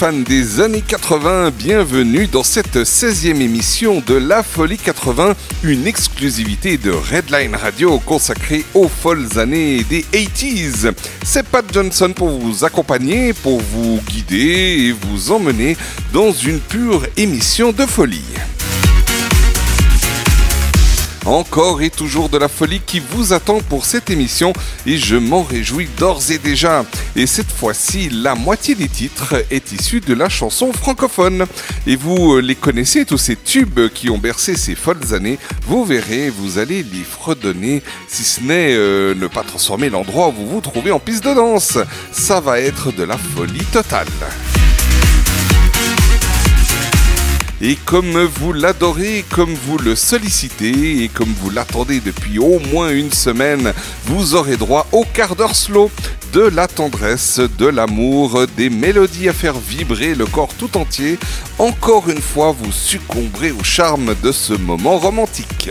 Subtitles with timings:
[0.00, 6.78] fans des années 80, bienvenue dans cette 16e émission de La Folie 80, une exclusivité
[6.78, 10.94] de Redline Radio consacrée aux folles années des 80s.
[11.22, 15.76] C'est Pat Johnson pour vous accompagner, pour vous guider et vous emmener
[16.14, 18.39] dans une pure émission de folie.
[21.30, 24.52] Encore et toujours de la folie qui vous attend pour cette émission
[24.84, 26.84] et je m'en réjouis d'ores et déjà.
[27.14, 31.46] Et cette fois-ci, la moitié des titres est issue de la chanson francophone.
[31.86, 35.38] Et vous euh, les connaissez, tous ces tubes qui ont bercé ces folles années,
[35.68, 40.32] vous verrez, vous allez les fredonner, si ce n'est euh, ne pas transformer l'endroit où
[40.32, 41.78] vous vous trouvez en piste de danse.
[42.10, 44.08] Ça va être de la folie totale.
[47.62, 52.88] Et comme vous l'adorez, comme vous le sollicitez et comme vous l'attendez depuis au moins
[52.90, 53.74] une semaine,
[54.06, 55.90] vous aurez droit au quart d'heure slow
[56.32, 61.18] de la tendresse, de l'amour, des mélodies à faire vibrer le corps tout entier.
[61.58, 65.70] Encore une fois, vous succomberez au charme de ce moment romantique.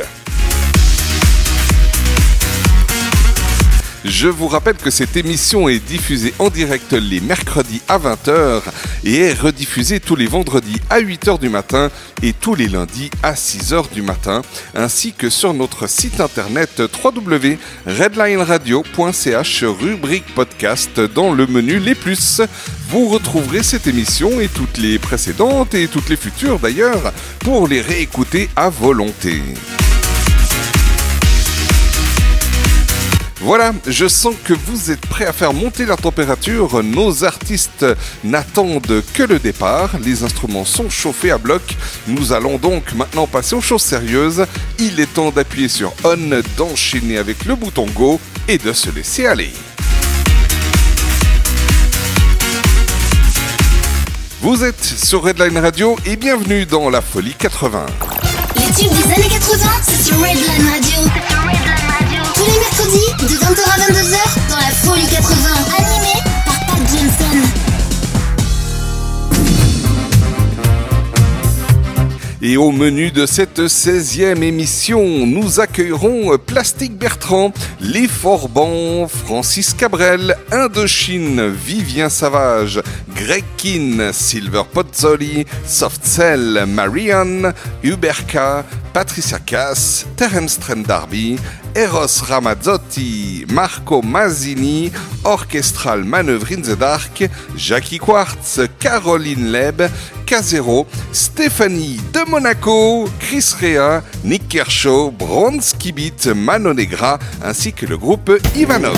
[4.06, 8.62] Je vous rappelle que cette émission est diffusée en direct les mercredis à 20h
[9.04, 11.92] et est rediffusée tous les vendredis à 8h du matin
[12.24, 14.42] et tous les lundis à 6h du matin,
[14.74, 22.42] ainsi que sur notre site internet www.redlineradio.ch rubrique podcast dans le menu Les Plus.
[22.90, 27.82] Vous retrouverez cette émission et toutes les précédentes et toutes les futures d'ailleurs pour les
[27.82, 29.42] réécouter à volonté.
[33.42, 36.84] Voilà, je sens que vous êtes prêts à faire monter la température.
[36.84, 37.86] Nos artistes
[38.26, 39.92] n'attendent que le départ.
[40.04, 41.62] Les instruments sont chauffés à bloc.
[42.08, 44.46] Nous allons donc maintenant passer aux choses sérieuses.
[44.78, 48.20] Il est temps d'appuyer sur On, d'enchaîner avec le bouton Go
[48.50, 49.54] et de se laisser aller.
[54.42, 57.86] Vous êtes sur Redline Radio et bienvenue dans la Folie 80.
[58.56, 61.59] Les tubes des années 80, c'est sur Redline Radio.
[62.90, 65.36] De 20h à 22h, dans la folie 80.
[65.78, 66.14] Animé
[66.44, 67.48] par Pat Johnson.
[72.42, 80.36] Et au menu de cette 16e émission, nous accueillerons Plastique Bertrand, Les Forbans, Francis Cabrel,
[80.52, 82.82] Indochine, Vivien Savage,
[83.16, 87.54] Greg Kin, Silver Pozzoli, Soft Cell, Marianne,
[87.84, 91.38] Uberka, Patricia Cass, Terence Trent D'Arby,
[91.76, 94.92] Eros Ramazzotti, Marco Mazzini,
[95.24, 99.90] Orchestral Manœuvre in the Dark, Jackie Quartz, Caroline Leb,
[100.26, 107.98] Casero, Stéphanie de Monaco, Chris Rea, Nick Kershaw, Bronski Beat, Mano Negra, ainsi que le
[107.98, 108.98] groupe Ivanov.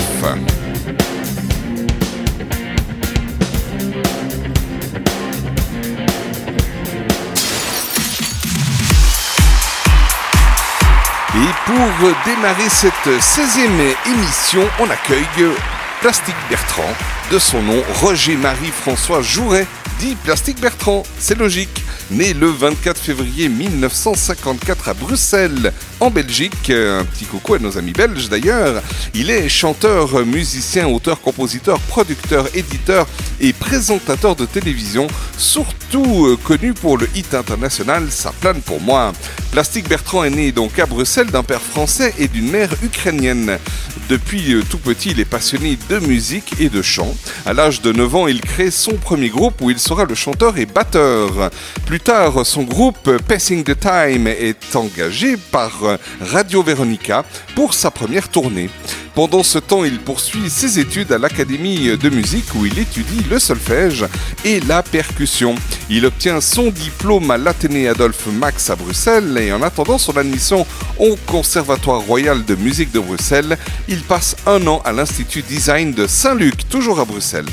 [11.98, 15.26] Pour démarrer cette 16e émission, on accueille
[16.00, 16.94] Plastique Bertrand,
[17.32, 19.66] de son nom Roger-Marie-François Jouret,
[19.98, 21.84] dit Plastique Bertrand, c'est logique.
[22.10, 27.92] Né le 24 février 1954 à Bruxelles, en Belgique, un petit coucou à nos amis
[27.92, 28.82] belges d'ailleurs,
[29.14, 33.06] il est chanteur, musicien, auteur, compositeur, producteur, éditeur
[33.40, 35.06] et présentateur de télévision,
[35.38, 39.12] surtout euh, connu pour le hit international Ça plane pour moi.
[39.52, 43.58] Plastique Bertrand est né donc à Bruxelles d'un père français et d'une mère ukrainienne.
[44.08, 47.14] Depuis euh, tout petit, il est passionné de musique et de chant.
[47.46, 50.58] À l'âge de 9 ans, il crée son premier groupe où il sera le chanteur
[50.58, 51.50] et batteur.
[51.86, 57.24] Plus tard, son groupe Passing the Time est engagé par Radio Veronica
[57.54, 58.70] pour sa première tournée.
[59.14, 63.38] Pendant ce temps, il poursuit ses études à l'Académie de musique où il étudie le
[63.38, 64.06] solfège
[64.44, 65.54] et la percussion.
[65.90, 70.66] Il obtient son diplôme à l'Athénée Adolphe Max à Bruxelles et en attendant son admission
[70.98, 73.58] au Conservatoire Royal de musique de Bruxelles,
[73.88, 77.44] il passe un an à l'Institut Design de Saint-Luc, toujours à Bruxelles.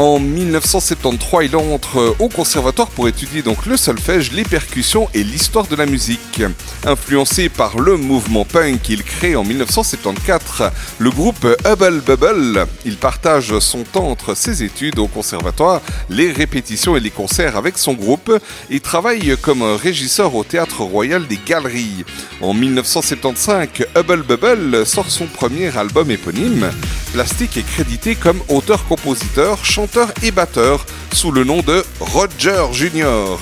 [0.00, 5.66] En 1973, il entre au conservatoire pour étudier donc le solfège, les percussions et l'histoire
[5.66, 6.42] de la musique.
[6.86, 12.66] Influencé par le mouvement punk, il crée en 1974 le groupe Hubble Bubble.
[12.86, 17.76] Il partage son temps entre ses études au conservatoire, les répétitions et les concerts avec
[17.76, 18.32] son groupe
[18.70, 22.06] et travaille comme régisseur au Théâtre Royal des Galeries.
[22.40, 26.70] En 1975, Hubble Bubble sort son premier album éponyme.
[27.12, 29.89] Plastic est crédité comme auteur-compositeur, chanteur
[30.22, 33.40] et batteur sous le nom de Roger Junior.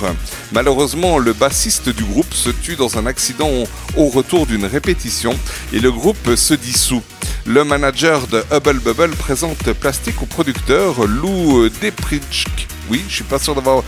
[0.52, 3.50] Malheureusement, le bassiste du groupe se tue dans un accident
[3.96, 5.38] au retour d'une répétition
[5.72, 7.02] et le groupe se dissout.
[7.44, 12.77] Le manager de Hubble Bubble présente Plastic au producteur Lou Depritchk.
[12.90, 13.82] Oui, je suis pas sûr d'avoir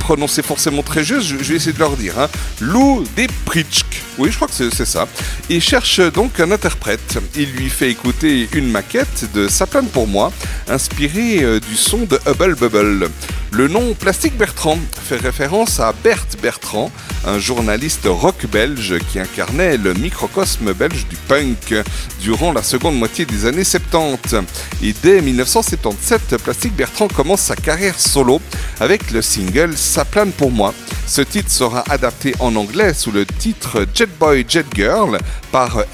[0.00, 2.18] prononcé forcément très juste, je, vais essayer de leur dire.
[2.18, 2.28] Hein.
[2.60, 3.84] Lou Depritchk.
[4.18, 5.06] Oui, je crois que c'est- ça.
[5.50, 7.18] Il cherche donc un interprète.
[7.36, 10.32] Il lui fait écouter une maquette de Ça plane pour moi,
[10.68, 13.10] inspirée euh, du son de Hubble Bubble.
[13.50, 16.92] Le nom Plastique Bertrand fait référence à Bert Bertrand,
[17.26, 21.74] un journaliste rock belge qui incarnait le microcosme belge du punk
[22.20, 24.36] durant la seconde moitié des années 70.
[24.82, 28.40] Et dès 1977, Plastique Bertrand commence sa carrière solo
[28.80, 30.74] avec le single Ça plane pour moi.
[31.06, 35.18] Ce titre sera adapté en anglais sous le titre Jet Boy Jet Girl
[35.50, 35.84] par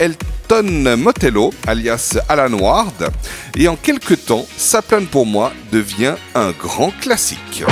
[0.44, 3.10] Elton Motello, alias Alan Ward.
[3.56, 7.64] Et en quelques temps, Ça plane pour moi devient un grand classique.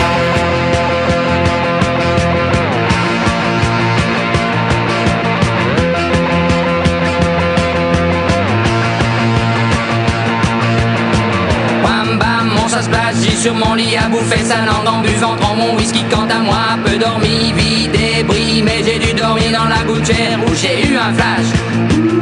[11.83, 15.00] Bam bam, on ça se splash, j'ai sur mon lit à bouffer sa langue en
[15.02, 19.52] buvant grand mon whisky quant à moi, peu dormi, vie débris, mais j'ai dû dormir
[19.52, 21.52] dans la gouttière où j'ai eu un flash.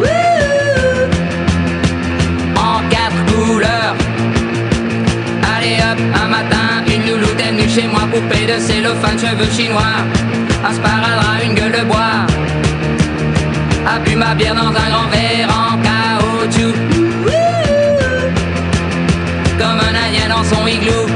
[0.01, 0.40] En
[6.87, 9.97] une louloute est venue chez moi, poupée de cellophane, cheveux chinois,
[10.65, 12.27] un sparadrap, une gueule de bois.
[13.87, 16.75] A bu ma bière dans un grand verre en caoutchouc.
[19.59, 21.10] Comme un indien dans son igloo.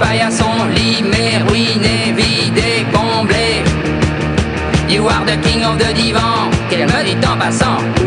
[0.00, 0.68] Paillasson.
[0.74, 3.62] Limé, ruiné, vidé, comblé.
[4.88, 7.99] You are the king of the divan, qu'elle me dit en passant.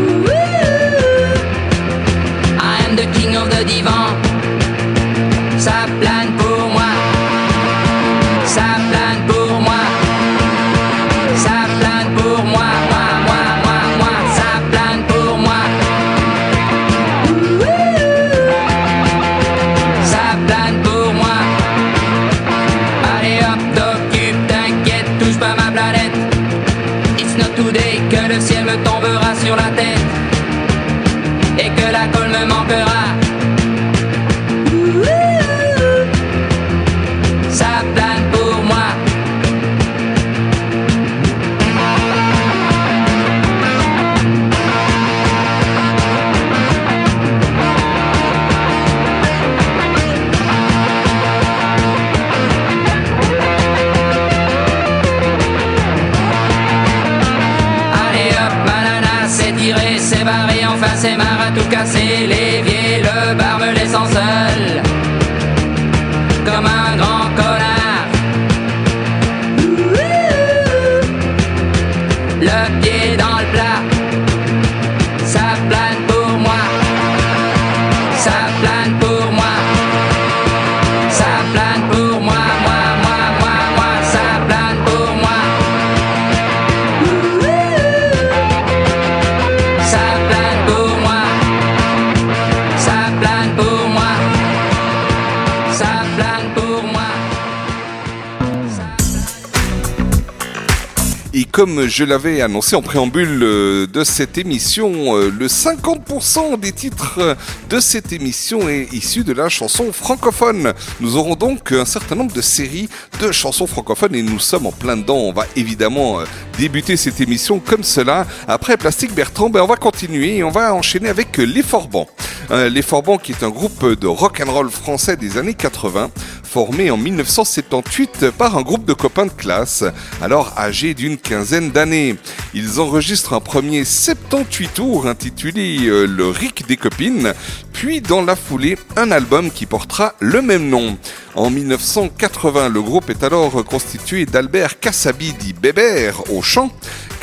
[101.64, 107.38] Comme je l'avais annoncé en préambule euh, de cette émission, euh, le 50% des titres
[107.70, 110.74] de cette émission est issu de la chanson francophone.
[111.00, 114.72] Nous aurons donc un certain nombre de séries de chansons francophones et nous sommes en
[114.72, 115.16] plein dedans.
[115.16, 116.24] On va évidemment euh,
[116.58, 118.26] débuter cette émission comme cela.
[118.46, 122.08] Après Plastique Bertrand, ben, on va continuer et on va enchaîner avec Les Forbans.
[122.50, 126.10] Les Forbans qui est un groupe de rock and roll français des années 80,
[126.54, 129.82] formé en 1978 par un groupe de copains de classe,
[130.22, 132.14] alors âgés d'une quinzaine d'années.
[132.54, 137.34] Ils enregistrent un premier 78 tours intitulé euh, Le Rick des copines,
[137.72, 140.96] puis dans la foulée un album qui portera le même nom.
[141.34, 146.70] En 1980, le groupe est alors constitué d'Albert Kassabi dit Bébert au chant,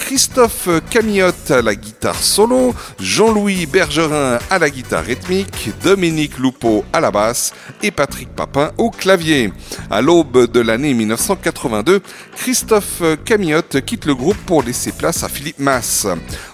[0.02, 7.00] Christophe Camillotte à la guitare solo, Jean-Louis Bergerin à la guitare rythmique, Dominique Loupeau à
[7.00, 9.54] la basse et Patrick Papin au clavier.
[9.90, 12.02] À l'aube de l'année 1982,
[12.36, 16.08] Christophe Camillotte quitte le groupe pour laisser place à Philippe Mass.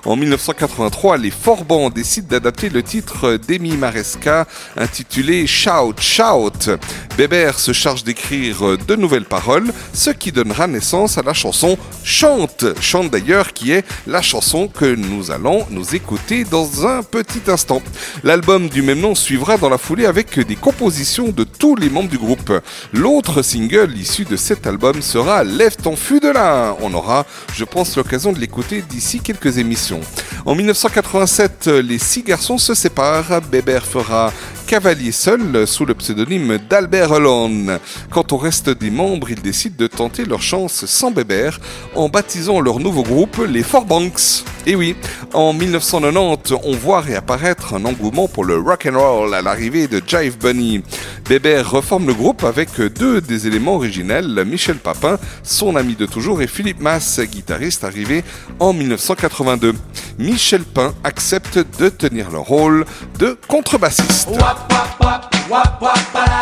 [0.06, 6.78] En 1983, les Forbans décident d'adapter le titre d'Amy Maresca intitulé Shout Shout.
[7.18, 12.66] Bébert se charge d'écrire de nouvelles paroles, ce qui donnera naissance à la chanson Chante.
[12.80, 17.82] Chante d'ailleurs qui est la chanson que nous allons nous écouter dans un petit instant.
[18.24, 22.10] L'album du même nom suivra dans la foulée avec des compositions de tous les membres
[22.10, 22.52] du groupe.
[22.94, 26.76] L'autre single issu de cet album sera Lève ton fût de là.
[26.82, 30.02] On aura, je pense, l'occasion de l'écouter d'ici quelques émissions.
[30.46, 33.42] En 1987, les six garçons se séparent.
[33.52, 34.32] Bébert fera
[34.68, 37.80] cavalier seul sous le pseudonyme d'Albert Hollande.
[38.12, 41.62] Quant au reste des membres, ils décident de tenter leur chance sans Bébert
[41.96, 44.44] en baptisant leur nouveau groupe les Four Banks.
[44.66, 44.98] Et oui,
[45.34, 50.02] en 1990, on voit réapparaître un engouement pour le rock and roll à l'arrivée de
[50.06, 50.84] Jive Bunny.
[51.30, 56.42] Bébert reforme le groupe avec deux des éléments originels, Michel Papin, son ami de toujours,
[56.42, 58.26] et Philippe Mass, guitariste arrivé
[58.60, 59.74] en 1982.
[60.20, 62.86] Michel Pain accepte de tenir le rôle
[63.20, 64.30] de contrebassiste.
[64.72, 65.22] wap wap
[65.52, 66.40] wap wap, ba da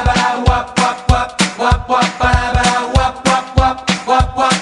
[0.47, 1.29] wap wap wap
[1.59, 4.54] wap wap ba da ba da wap wap wap wap wap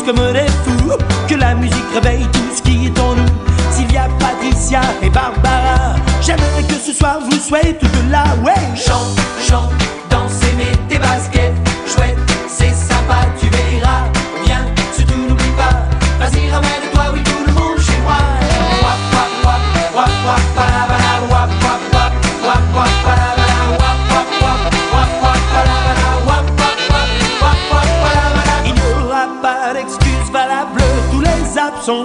[0.00, 0.92] tous comme des fous.
[1.28, 3.26] Que la musique réveille tout ce qui est en nous.
[3.70, 5.96] Sylvia, Patricia et Barbara.
[6.20, 8.52] J'aimerais que ce soir vous soyez toutes là, ouais.
[8.76, 9.70] Chante, chante,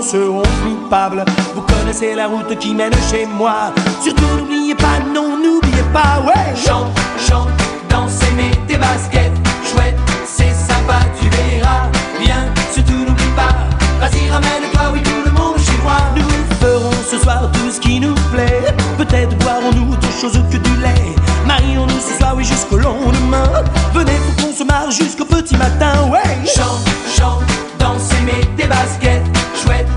[0.06, 1.26] seront coupables.
[1.56, 3.74] Vous connaissez la route qui mène chez moi.
[4.04, 6.56] Surtout n'oubliez pas, non, n'oubliez pas, ouais.
[6.56, 6.96] Chante,
[7.28, 7.50] chante,
[7.90, 9.34] danse et mets tes baskets.
[9.64, 11.90] Chouette, c'est sympa, tu verras.
[12.22, 13.56] Viens, surtout n'oublie pas.
[14.00, 15.98] Vas-y, ramène-toi, oui, tout le monde chez moi.
[16.16, 18.76] Nous ferons ce soir tout ce qui nous plaît.
[18.98, 21.16] Peut-être boirons-nous autre chose que du lait.
[21.48, 23.50] Marions-nous ce soir, oui, jusqu'au lendemain.
[23.94, 26.46] Venez pour qu'on se marre jusqu'au petit matin, ouais.
[26.46, 26.86] Chante,
[27.18, 27.44] chante,
[27.80, 29.24] danse et mets tes baskets.
[29.64, 29.88] Chouette,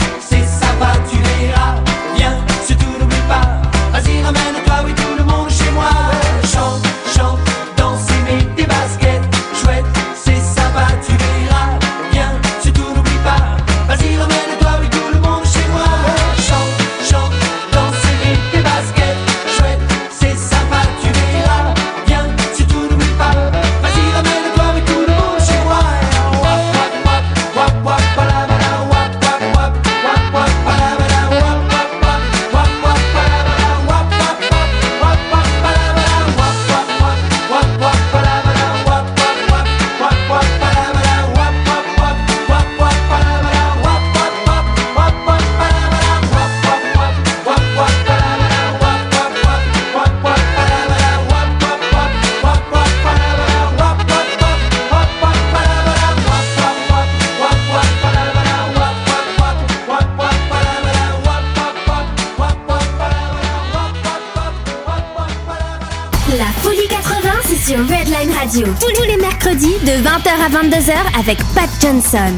[68.49, 68.67] Radio.
[68.81, 72.33] Tous les mercredis de 20h à 22h avec Pat Johnson.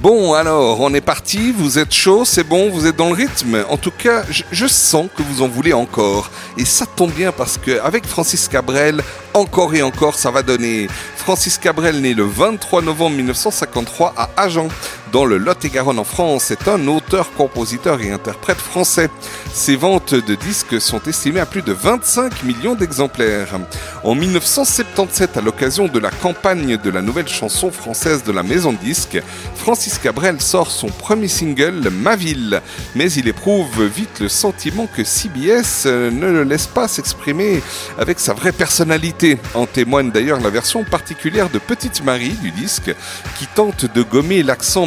[0.00, 3.64] Bon, alors, on est parti, vous êtes chaud, c'est bon, vous êtes dans le rythme.
[3.70, 6.30] En tout cas, je, je sens que vous en voulez encore.
[6.58, 9.00] Et ça tombe bien parce que avec Francis Cabrel,
[9.32, 10.86] encore et encore, ça va donner.
[11.16, 14.68] Francis Cabrel, né le 23 novembre 1953 à Agen,
[15.14, 19.08] dans le Lot-et-Garonne en France, est un auteur, compositeur et interprète français.
[19.52, 23.60] Ses ventes de disques sont estimées à plus de 25 millions d'exemplaires.
[24.02, 28.72] En 1977, à l'occasion de la campagne de la nouvelle chanson française de la maison
[28.72, 29.22] de disques,
[29.54, 32.60] Francis Cabrel sort son premier single, Ma ville.
[32.96, 37.62] Mais il éprouve vite le sentiment que CBS euh, ne le laisse pas s'exprimer
[37.98, 39.38] avec sa vraie personnalité.
[39.54, 42.92] En témoigne d'ailleurs la version particulière de Petite Marie du disque,
[43.38, 44.86] qui tente de gommer l'accent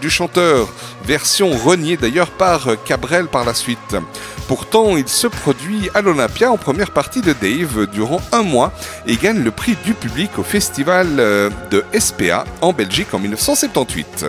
[0.00, 0.68] du chanteur.
[1.04, 3.96] Version reniée d'ailleurs par Cabrel par la suite.
[4.48, 8.72] Pourtant, il se produit à l'Olympia en première partie de Dave durant un mois
[9.06, 14.26] et gagne le prix du public au festival euh, de SPA en Belgique en 1978.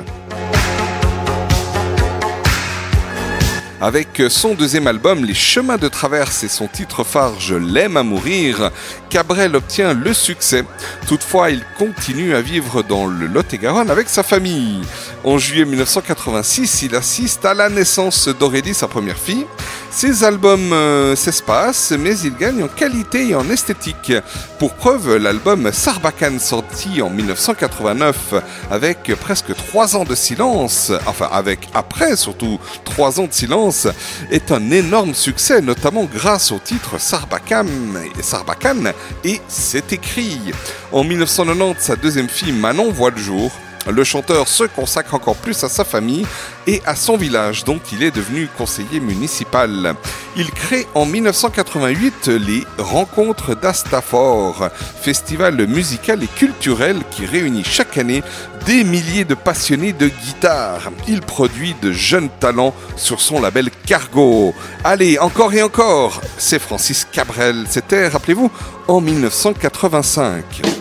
[3.83, 8.03] Avec son deuxième album, Les Chemins de Traverse et son titre phare Je l'aime à
[8.03, 8.69] mourir,
[9.09, 10.63] Cabrel obtient le succès.
[11.07, 14.81] Toutefois, il continue à vivre dans le Lot-et-Garonne avec sa famille.
[15.23, 19.47] En juillet 1986, il assiste à la naissance d'Aurélie, sa première fille.
[19.91, 24.13] Ses albums euh, s'espacent, mais il gagne en qualité et en esthétique.
[24.57, 28.35] Pour preuve, l'album Sarbacane sorti en 1989
[28.71, 33.89] avec presque trois ans de silence, enfin avec après surtout trois ans de silence,
[34.31, 38.93] est un énorme succès, notamment grâce au titre Sarbacane et Sarbacane
[39.25, 40.39] et C'est écrit.
[40.93, 43.51] En 1990, sa deuxième fille Manon voit le jour.
[43.89, 46.25] Le chanteur se consacre encore plus à sa famille
[46.67, 49.95] et à son village dont il est devenu conseiller municipal.
[50.35, 54.69] Il crée en 1988 les Rencontres d'Astafor,
[55.01, 58.23] festival musical et culturel qui réunit chaque année
[58.65, 60.91] des milliers de passionnés de guitare.
[61.07, 64.53] Il produit de jeunes talents sur son label Cargo.
[64.83, 67.65] Allez, encore et encore, c'est Francis Cabrel.
[67.67, 68.51] C'était, rappelez-vous,
[68.87, 70.80] en 1985.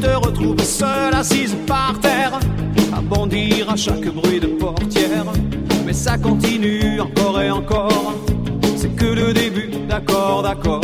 [0.00, 2.38] Te retrouves seule assise par terre,
[2.94, 5.24] à bondir à chaque bruit de portière.
[5.86, 8.14] Mais ça continue encore et encore,
[8.76, 10.82] c'est que le début, d'accord, d'accord.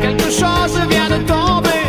[0.00, 1.84] Quelque chose vient de tomber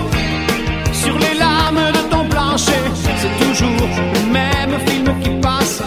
[0.91, 2.83] sur les lames de ton plancher.
[3.17, 5.83] C'est toujours le même film qui passe.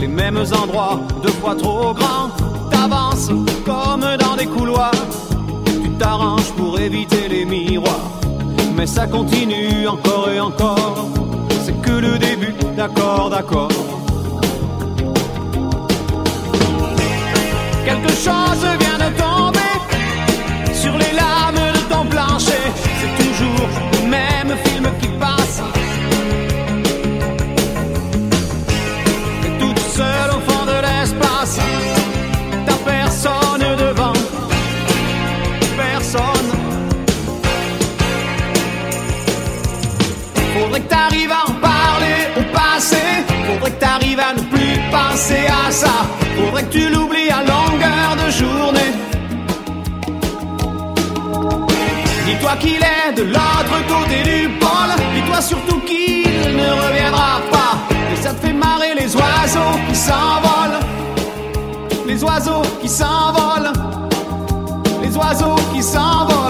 [0.00, 2.30] Les mêmes endroits, deux fois trop grands.
[2.70, 3.28] T'avances
[3.66, 4.90] comme dans des couloirs.
[5.82, 8.10] Tu t'arranges pour éviter les miroirs.
[8.74, 11.08] Mais ça continue encore et encore.
[11.62, 13.68] C'est que le début, d'accord, d'accord.
[17.84, 19.74] Quelque chose vient de tomber
[20.72, 21.69] sur les lames
[44.90, 45.94] penser à ça.
[46.36, 48.92] Faudrait que tu l'oublies à longueur de journée.
[52.26, 54.92] Dis-toi qu'il est de l'autre côté du pôle.
[55.14, 57.72] Dis-toi surtout qu'il ne reviendra pas.
[58.12, 60.80] Et ça te fait marrer les oiseaux qui s'envolent.
[62.06, 63.72] Les oiseaux qui s'envolent.
[65.02, 66.49] Les oiseaux qui s'envolent.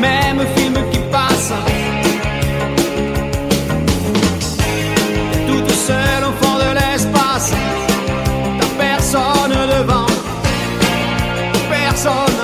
[0.00, 1.52] même film qui passe.
[5.46, 7.52] Toute seule au fond de l'espace.
[8.60, 10.06] T'as personne devant.
[11.70, 12.40] Personne.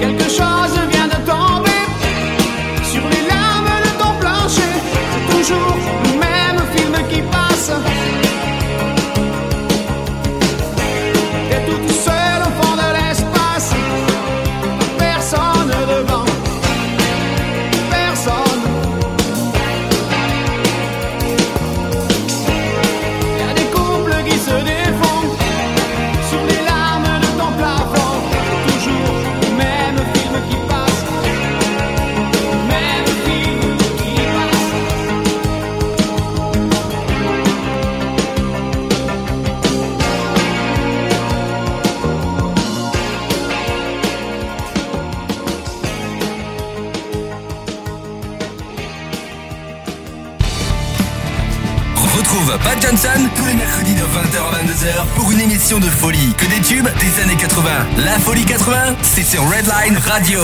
[0.00, 1.82] Quelque chose vient de tomber
[2.92, 4.74] sur les larmes de ton plancher.
[5.30, 5.99] Toujours
[55.78, 56.34] de folie.
[56.36, 57.70] Que des tubes des années 80.
[57.98, 60.40] La folie 80, c'est sur Redline Radio.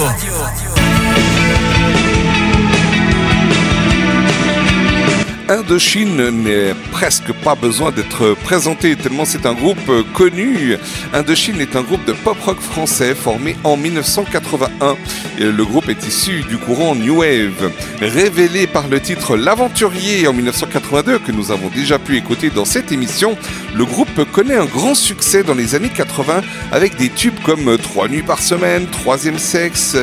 [5.48, 10.76] Indochine n'est presque pas besoin d'être présenté tellement c'est un groupe connu.
[11.12, 14.96] Indochine est un groupe de pop rock français formé en 1981.
[15.38, 17.70] Et le groupe est issu du courant New Wave.
[18.00, 22.90] Révélé par le titre L'Aventurier en 1982 que nous avons déjà pu écouter dans cette
[22.90, 23.36] émission,
[23.76, 26.40] le groupe connaît un grand succès dans les années 80
[26.72, 29.96] avec des tubes comme Trois nuits par semaine, Troisième sexe,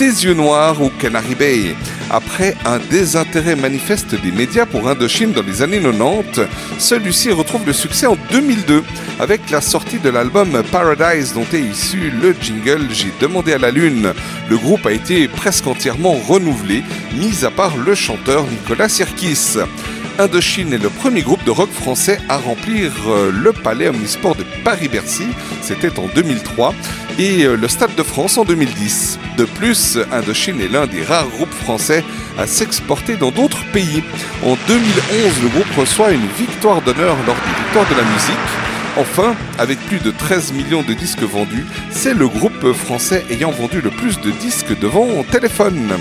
[0.00, 1.76] Tes yeux noirs ou Canary Bay.
[2.08, 6.40] Après un désintérêt manifeste des médias pour Indochine dans les années 90,
[6.78, 8.82] celui-ci retrouve le succès en 2002
[9.18, 13.70] avec la sortie de l'album Paradise dont est issu le jingle J'ai demandé à la
[13.70, 14.14] lune.
[14.48, 16.82] Le groupe a été presque entièrement renouvelé,
[17.18, 19.58] mis à part le chanteur Nicolas Sirkis.
[20.18, 24.44] Indochine est le premier groupe de rock français à remplir euh, le palais omnisport de
[24.64, 25.24] Paris-Bercy,
[25.62, 26.74] c'était en 2003,
[27.20, 29.18] et euh, le Stade de France en 2010.
[29.36, 32.02] De plus, Indochine est l'un des rares groupes français
[32.38, 34.02] à s'exporter dans d'autres pays.
[34.42, 38.60] En 2011, le groupe reçoit une victoire d'honneur lors des victoires de la musique.
[38.96, 43.80] Enfin, avec plus de 13 millions de disques vendus, c'est le groupe français ayant vendu
[43.80, 45.92] le plus de disques devant téléphone.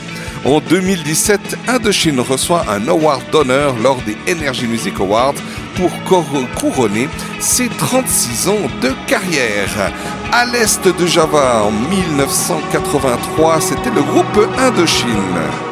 [0.46, 5.36] En 2017, Indochine reçoit un award d'honneur lors des Energy Music Awards
[5.80, 5.92] pour
[6.56, 7.08] couronner
[7.40, 9.92] ses 36 ans de carrière.
[10.32, 15.69] À l'est de Java, en 1983, c'était le groupe Indochine.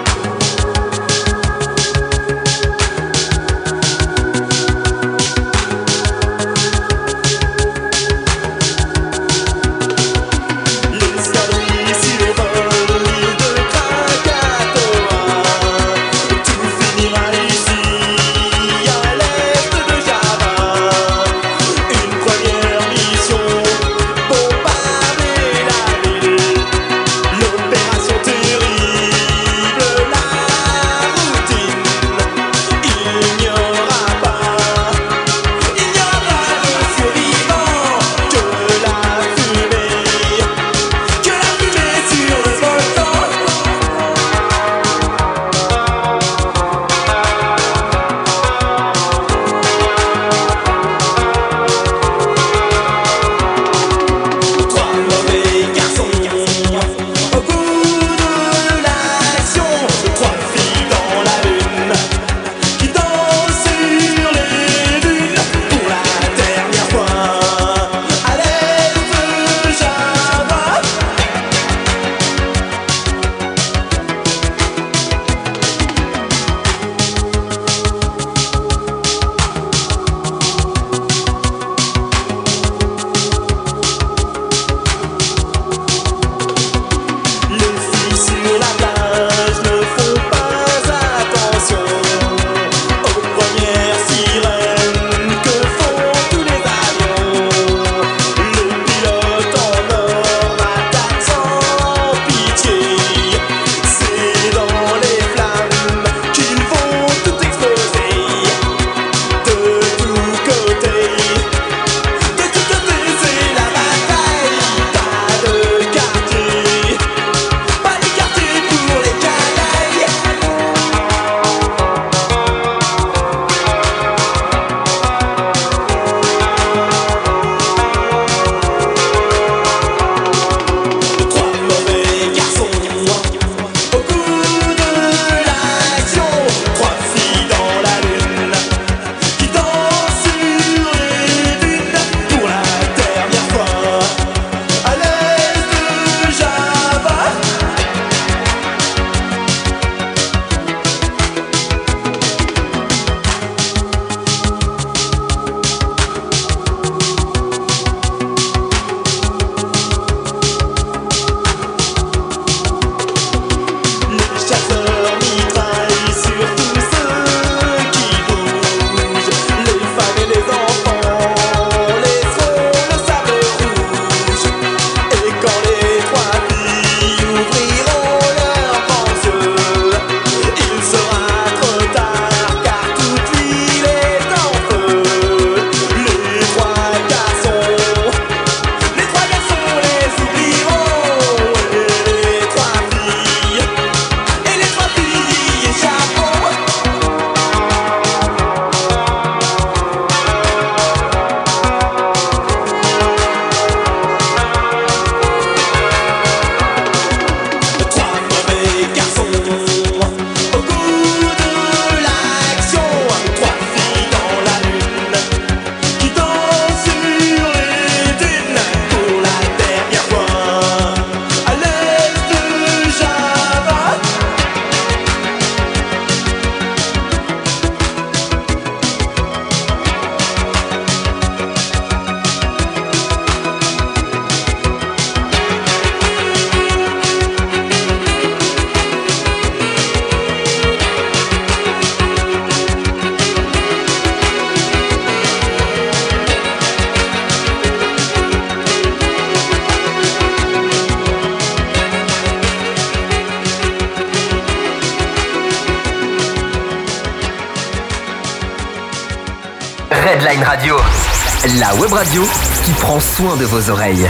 [262.08, 262.24] Radio
[262.64, 264.08] qui prend soin de vos oreilles.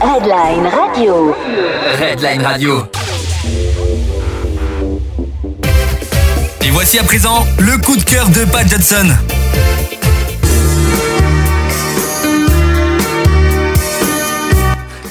[0.00, 1.34] Redline Radio.
[1.98, 2.82] Redline Radio.
[6.60, 9.08] Et voici à présent le coup de cœur de Pat Johnson.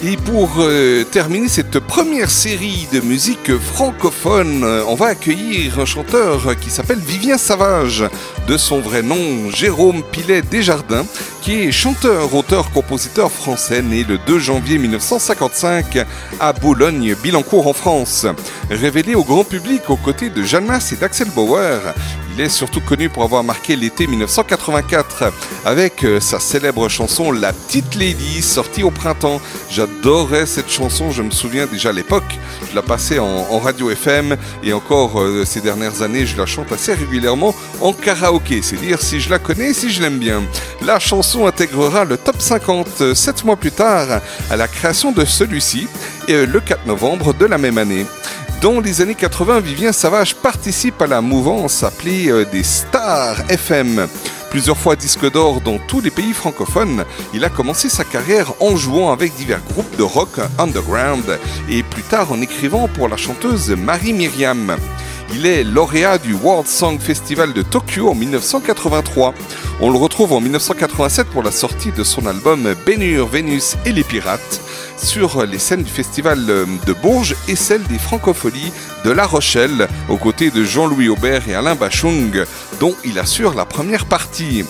[0.03, 5.85] Et pour euh, terminer cette première série de musique francophone, euh, on va accueillir un
[5.85, 8.05] chanteur qui s'appelle Vivien Savage,
[8.47, 11.05] de son vrai nom Jérôme Pilet Desjardins,
[11.41, 16.05] qui est chanteur, auteur, compositeur français, né le 2 janvier 1955
[16.39, 18.27] à Boulogne-Billancourt en France.
[18.69, 21.81] Révélé au grand public aux côtés de Masse et d'Axel Bauer,
[22.33, 25.33] il est surtout connu pour avoir marqué l'été 1984
[25.65, 29.41] avec euh, sa célèbre chanson La Petite Lady, sortie au printemps.
[29.69, 33.89] J'adorais cette chanson, je me souviens déjà à l'époque, je la passais en, en radio
[33.89, 38.61] FM et encore euh, ces dernières années, je la chante assez régulièrement en karaoké.
[38.61, 40.43] C'est dire si je la connais, si je l'aime bien.
[40.83, 45.87] La chanson intégrera le top 50 sept mois plus tard à la création de celui-ci,
[46.27, 48.05] le 4 novembre de la même année.
[48.61, 54.07] Dans les années 80, Vivien Savage participe à la mouvance appelée euh, des Stars FM.
[54.51, 58.75] Plusieurs fois disque d'or dans tous les pays francophones, il a commencé sa carrière en
[58.75, 61.39] jouant avec divers groupes de rock underground
[61.69, 64.75] et plus tard en écrivant pour la chanteuse Marie Myriam.
[65.33, 69.33] Il est lauréat du World Song Festival de Tokyo en 1983.
[69.83, 74.03] On le retrouve en 1987 pour la sortie de son album Bénure, Vénus et les
[74.03, 74.61] Pirates
[74.95, 78.71] sur les scènes du festival de Bourges et celle des Francopholies
[79.03, 82.45] de La Rochelle, aux côtés de Jean-Louis Aubert et Alain Bachung,
[82.79, 84.63] dont il assure la première partie.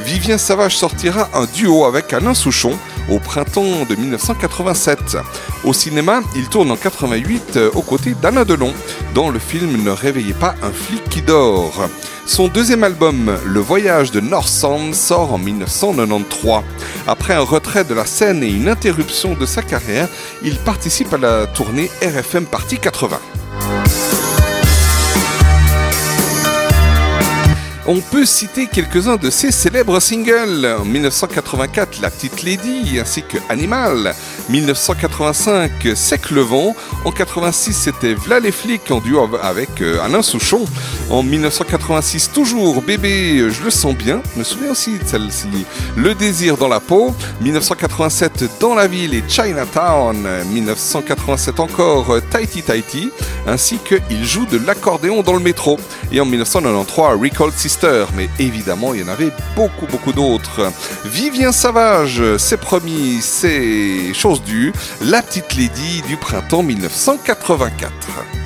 [0.00, 2.76] Vivien Savage sortira un duo avec Alain Souchon
[3.10, 5.16] au printemps de 1987.
[5.64, 8.74] Au cinéma, il tourne en 88 euh, aux côtés d'Anna Delon
[9.14, 11.88] dans le film Ne réveillez pas un flic qui dort.
[12.28, 16.62] Son deuxième album, Le Voyage de North Sound, sort en 1993.
[17.06, 20.08] Après un retrait de la scène et une interruption de sa carrière,
[20.44, 23.18] il participe à la tournée RFM Partie 80.
[27.86, 30.76] On peut citer quelques-uns de ses célèbres singles.
[30.78, 34.14] En 1984, La Petite Lady ainsi que Animal.
[34.48, 36.74] 1985, Sec le vent.
[37.04, 40.64] En 86, c'était V'là les flics en duo avec euh, Alain Souchon.
[41.10, 44.22] En 1986, toujours Bébé, je le sens bien.
[44.34, 45.66] Je me souviens aussi de celle-ci.
[45.96, 47.14] Le désir dans la peau.
[47.42, 50.26] 1987, Dans la ville et Chinatown.
[50.50, 53.10] 1987 encore, Tighty Tighty.
[53.48, 55.78] Ainsi que Il joue de l'accordéon dans le métro.
[56.12, 60.70] Et en 1993, Recall Sister mais évidemment, il y en avait beaucoup, beaucoup d'autres.
[61.04, 68.37] Vivien Savage, c'est promis, c'est chose due, la petite lady du printemps 1984.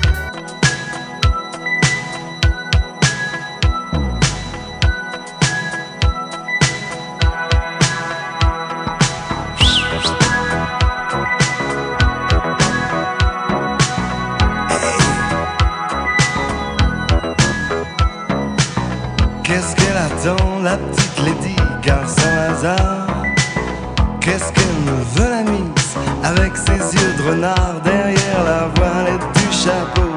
[24.21, 29.51] Qu'est-ce qu'elle me veut la mise Avec ses yeux de renard derrière la voilette du
[29.51, 30.09] chapeau?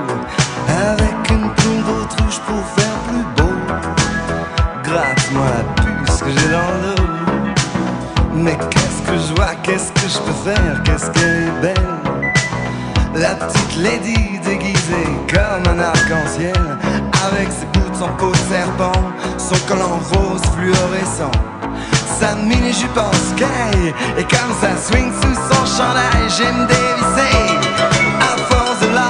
[0.68, 3.52] Avec une plume d'autruche pour faire plus beau.
[4.84, 7.02] Gratte-moi la puce que j'ai dans le dos.
[8.34, 11.74] Mais qu'est-ce que je vois, qu'est-ce que je peux faire, qu'est-ce qu'elle est belle?
[13.14, 16.54] La petite lady déguisée comme un arc-en-ciel.
[17.32, 18.92] Avec ses boots en peau de serpent
[19.38, 21.30] Son collant rose fluorescent
[22.18, 27.36] Sa mini-jupe en sky Et comme ça swing sous son chandail J'aime dévisser
[28.20, 29.08] À force de la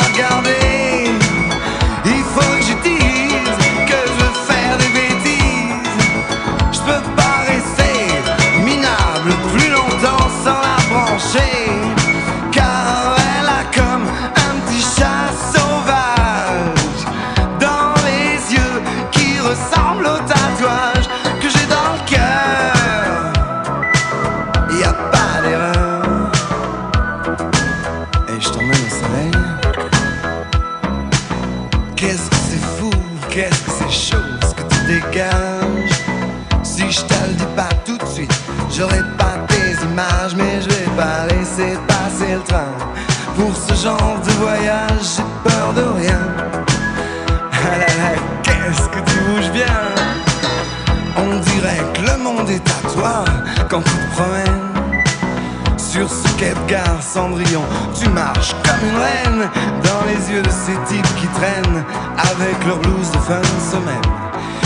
[57.99, 59.51] Tu marches comme une reine
[59.83, 61.83] dans les yeux de ces types qui traînent
[62.19, 64.05] avec leur blouse de fin de semaine.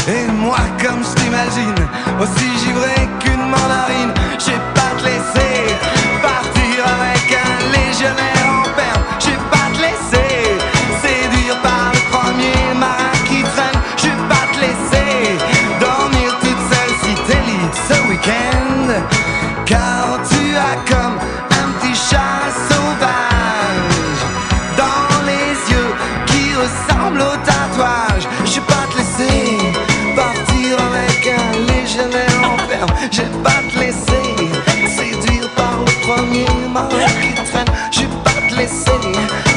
[0.08, 1.86] Et moi, comme je t'imagine,
[2.20, 4.12] aussi givré qu'une mandarine,
[4.44, 5.76] j'ai pas te laisser
[6.20, 8.49] partir avec un légionnaire
[38.70, 39.49] vais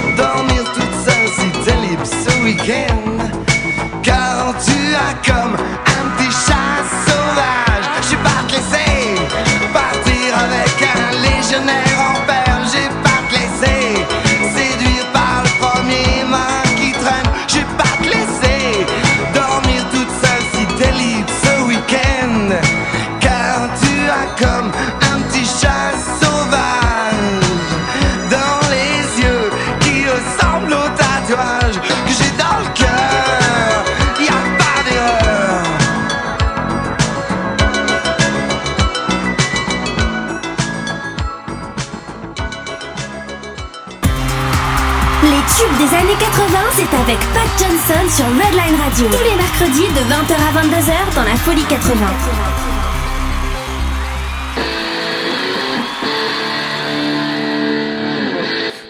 [49.73, 52.05] De 20h à 22h dans la Folie 80.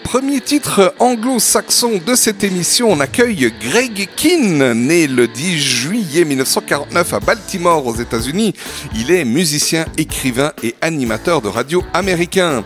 [0.02, 7.14] Premier titre anglo-saxon de cette émission, on accueille Greg Kinn, né le 10 juillet 1949
[7.14, 8.52] à Baltimore aux États-Unis.
[8.94, 12.62] Il est musicien, écrivain et animateur de radio américain.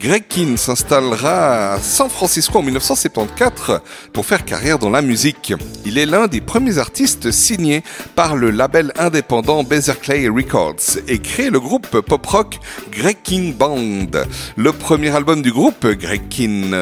[0.00, 0.24] Greg
[0.56, 3.80] s'installera à San Francisco en 1974
[4.14, 5.52] pour faire carrière dans la musique.
[5.84, 7.82] Il est l'un des premiers artistes signés
[8.16, 9.62] par le label indépendant
[10.00, 12.58] Clay Records et crée le groupe pop-rock
[12.90, 14.22] Greg Band.
[14.56, 16.22] Le premier album du groupe, Greg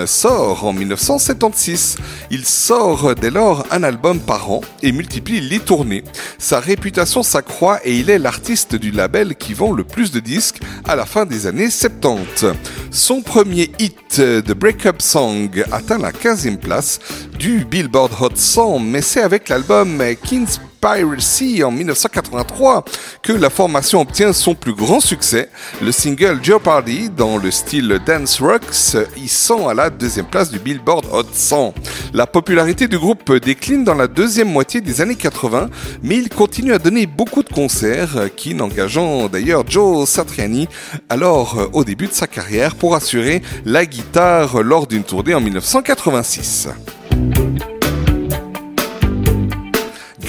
[0.06, 1.96] sort en 1976.
[2.30, 6.04] Il sort dès lors un album par an et multiplie les tournées.
[6.38, 10.60] Sa réputation s'accroît et il est l'artiste du label qui vend le plus de disques
[10.84, 13.07] à la fin des années 70.
[13.08, 16.98] Son premier hit, The Breakup Song, atteint la 15e place
[17.38, 22.84] du Billboard Hot 100, mais c'est avec l'album King's Piracy en 1983
[23.22, 25.48] que la formation obtient son plus grand succès.
[25.82, 31.06] Le single Jeopardy, dans le style dance rocks, hissant à la deuxième place du Billboard
[31.12, 31.74] Hot 100.
[32.14, 35.70] La popularité du groupe décline dans la deuxième moitié des années 80,
[36.02, 40.68] mais il continue à donner beaucoup de concerts, qui n'engageant d'ailleurs Joe Satriani
[41.08, 46.68] alors au début de sa carrière pour assurer la guitare lors d'une tournée en 1986.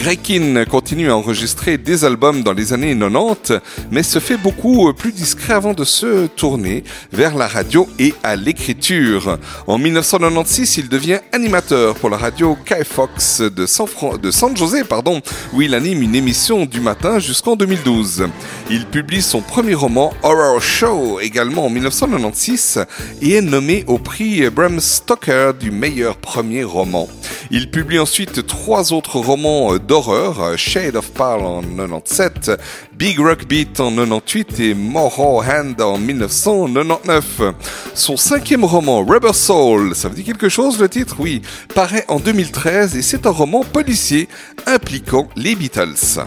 [0.02, 3.60] Graykin continue à enregistrer des albums dans les années 90,
[3.92, 8.38] mais se fait beaucoup plus discret avant de se tourner vers la radio et à
[8.38, 9.38] l'écriture.
[9.68, 14.86] En 1996, il devient animateur pour la radio KFOX de San, Fran- de San José,
[14.86, 15.22] pardon,
[15.54, 18.28] où il anime une émission du matin jusqu'en 2012.
[18.70, 22.86] Il publie son premier roman Horror Show également en 1996
[23.22, 27.10] et est nommé au prix Bram Stoker du meilleur premier roman.
[27.52, 32.52] Il publie ensuite trois autres romans euh, d'horreur, euh, Shade of Pale en 97,
[32.96, 37.42] Big Rock Beat en 98 et Morrow Hand en 1999.
[37.96, 41.16] Son cinquième roman, Rubber Soul, ça vous dit quelque chose le titre?
[41.18, 41.42] Oui,
[41.74, 44.30] paraît en 2013 et c'est un roman policier
[44.68, 46.20] impliquant les Beatles.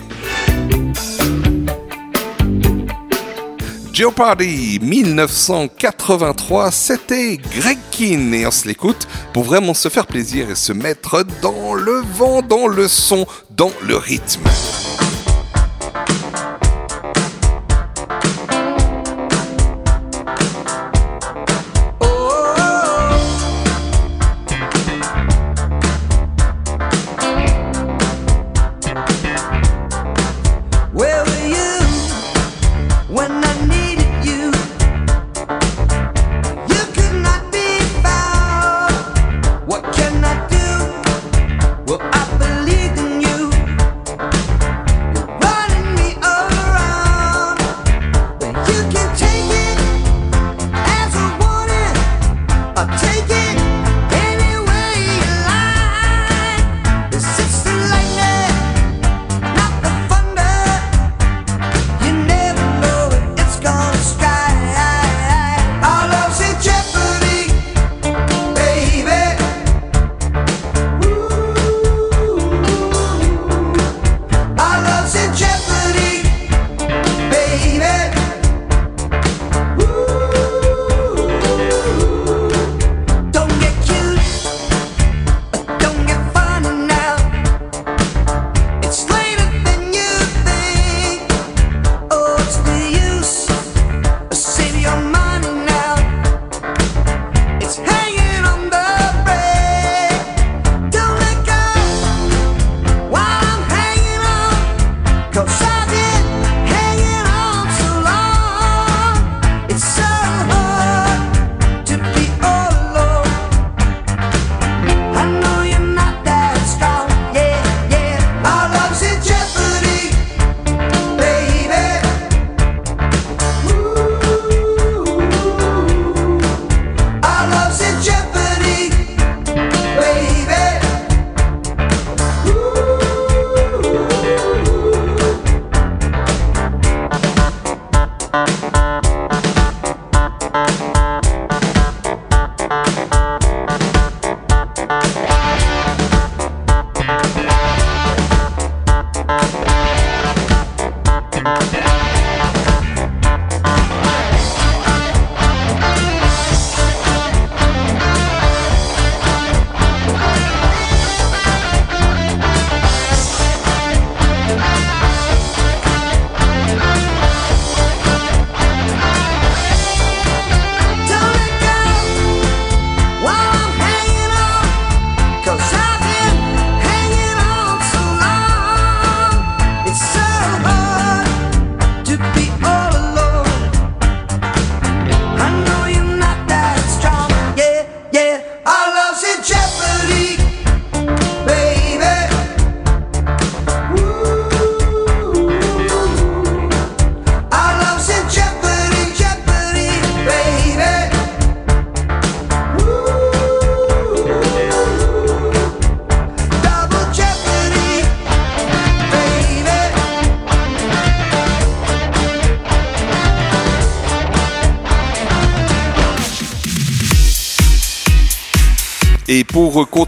[4.02, 10.56] Jeopardy 1983, c'était Greg Kinn et on se l'écoute pour vraiment se faire plaisir et
[10.56, 14.42] se mettre dans le vent, dans le son, dans le rythme.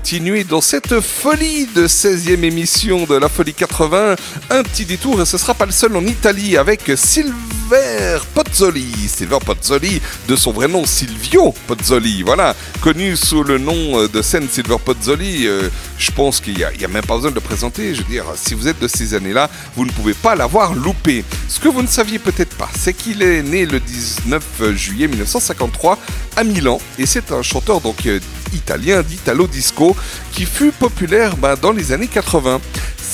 [0.05, 4.16] Continuer dans cette folie de 16e émission de la Folie 80,
[4.50, 8.92] un petit détour et ce sera pas le seul en Italie avec Silver Pozzoli.
[9.09, 14.46] Silver Pozzoli, de son vrai nom Silvio Pozzoli, voilà, connu sous le nom de scène
[14.46, 15.46] Silver Pozzoli.
[15.46, 17.94] euh, je pense qu'il n'y a, a même pas besoin de le présenter.
[17.94, 21.24] Je veux dire, si vous êtes de ces années-là, vous ne pouvez pas l'avoir loupé.
[21.48, 25.98] Ce que vous ne saviez peut-être pas, c'est qu'il est né le 19 juillet 1953
[26.36, 28.20] à Milan et c'est un chanteur donc euh,
[28.55, 29.96] italien d'Italo Disco
[30.32, 32.61] qui fut populaire ben, dans les années 80.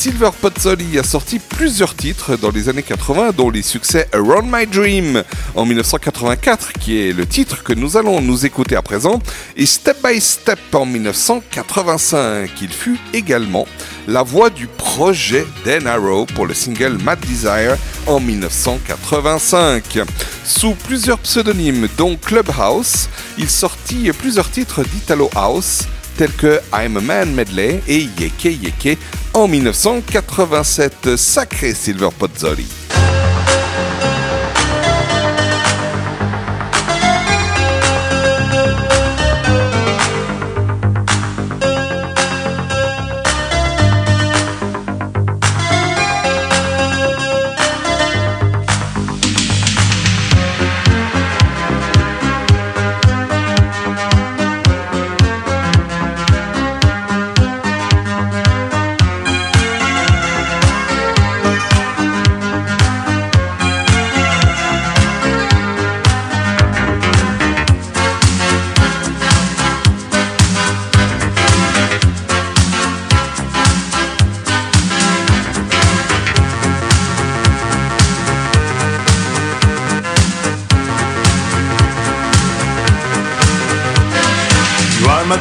[0.00, 4.66] Silver Pozzoli a sorti plusieurs titres dans les années 80, dont les succès Around My
[4.66, 5.22] Dream
[5.54, 9.20] en 1984, qui est le titre que nous allons nous écouter à présent,
[9.58, 12.50] et Step by Step en 1985.
[12.62, 13.66] Il fut également
[14.08, 17.76] la voix du projet Dan Arrow pour le single Mad Desire
[18.06, 19.98] en 1985.
[20.46, 25.82] Sous plusieurs pseudonymes, dont Clubhouse, il sortit plusieurs titres d'Italo House
[26.16, 28.98] tels que I'm a Man Medley et Yeke Yeke
[29.34, 31.16] en 1987.
[31.16, 32.79] Sacré Silver Pozzoli.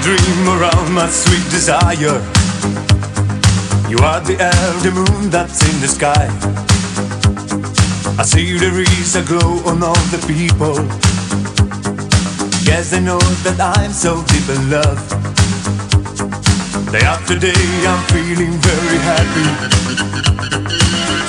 [0.02, 2.22] Dream around my sweet desire.
[3.90, 6.28] You are the air, the moon that's in the sky.
[8.20, 10.76] I see there is a glow on all the people.
[12.64, 15.02] Yes, they know that I'm so deep in love.
[16.92, 19.70] Day after day, I'm feeling very happy.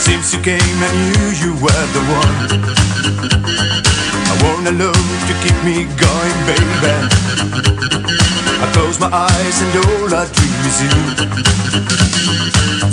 [0.01, 2.37] Since you came, I knew you were the one.
[4.31, 6.97] I want a love to keep me going, baby.
[8.65, 10.97] I close my eyes and all I dream is you.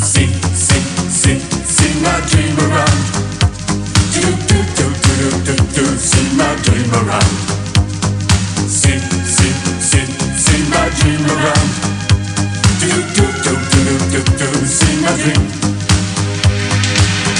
[0.03, 3.01] See, see, see, see my dream around.
[4.11, 7.33] Do, do, do, do, do, do, do, see my dream around.
[8.67, 10.05] See, see, see,
[10.43, 11.69] see my dream around.
[12.83, 13.81] Do, do, do, do,
[14.11, 15.76] do, do, do, my dream.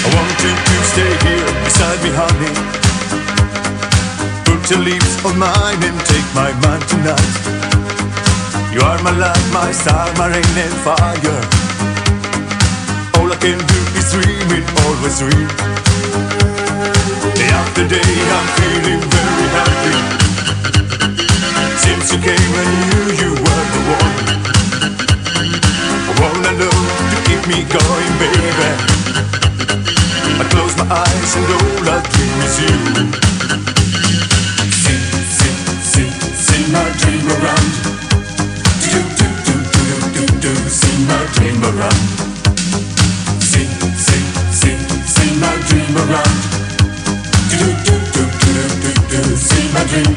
[0.07, 2.53] I want you to stay here beside me, honey.
[4.47, 7.33] Put your lips on mine and take my mind tonight.
[8.71, 11.39] You are my light, my star, my rain and fire.
[13.19, 15.49] All I can do is dream it, always dream.
[17.35, 19.95] Day after day, I'm feeling very happy.
[21.83, 24.15] Since you came, I knew you were the one.
[26.07, 26.75] I wanna know
[27.11, 29.46] to keep me going, baby.
[30.39, 32.77] I close my eyes and all I dream is you.
[34.69, 35.01] See,
[35.33, 36.09] see, see,
[36.45, 37.69] see my dream around.
[38.85, 42.01] Do, do, do, do, do, do, do, see my dream around.
[43.41, 43.65] See,
[45.17, 46.37] see my dream around.
[47.49, 49.37] Do, do, do, do, do, do, do,
[49.73, 50.13] my dream.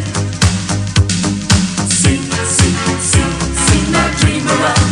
[3.90, 4.90] My dream around.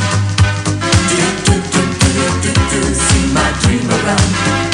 [1.10, 2.12] Do, do, do, do,
[2.42, 4.67] do, do, see my dream around.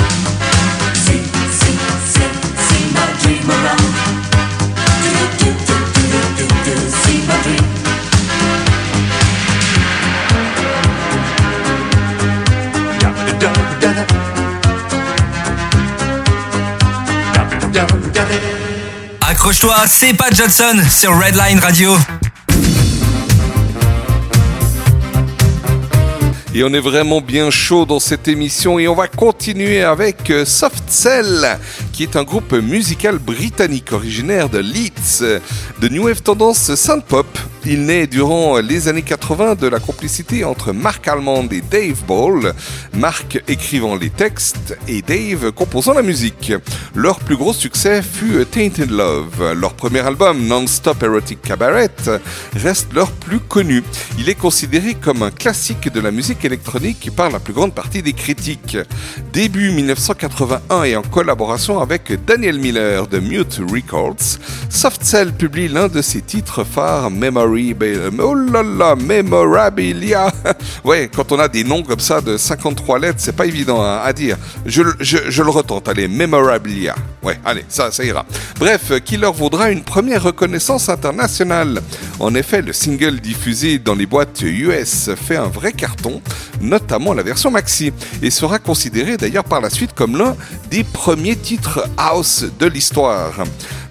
[19.44, 21.94] Accroche-toi, c'est Pat Johnson sur Redline Radio.
[26.54, 30.46] Et on est vraiment bien chaud dans cette émission et on va continuer avec euh,
[30.46, 31.58] Soft Cell,
[31.92, 35.40] qui est un groupe musical britannique originaire de Leeds,
[35.78, 37.26] de New Wave tendance synth-pop.
[37.66, 42.52] Il naît durant les années 80 de la complicité entre Mark Almond et Dave Ball,
[42.92, 46.52] Mark écrivant les textes et Dave composant la musique.
[46.94, 49.54] Leur plus gros succès fut Tainted Love.
[49.58, 51.88] Leur premier album, Non-Stop Erotic Cabaret,
[52.54, 53.82] reste leur plus connu.
[54.18, 58.02] Il est considéré comme un classique de la musique électronique par la plus grande partie
[58.02, 58.76] des critiques.
[59.32, 64.38] Début 1981 et en collaboration avec Daniel Miller de Mute Records,
[64.68, 67.53] Soft Cell publie l'un de ses titres phares, Memories
[68.20, 70.32] Oh là là, Memorabilia.
[70.84, 74.00] ouais, quand on a des noms comme ça de 53 lettres, c'est pas évident hein,
[74.02, 74.36] à dire.
[74.66, 76.94] Je, je, je le retente, allez, Memorabilia.
[77.22, 78.26] Ouais, allez, ça, ça ira.
[78.58, 81.80] Bref, qui leur vaudra une première reconnaissance internationale.
[82.20, 86.20] En effet, le single diffusé dans les boîtes US fait un vrai carton,
[86.60, 87.92] notamment la version maxi,
[88.22, 90.36] et sera considéré d'ailleurs par la suite comme l'un
[90.70, 93.32] des premiers titres house de l'histoire.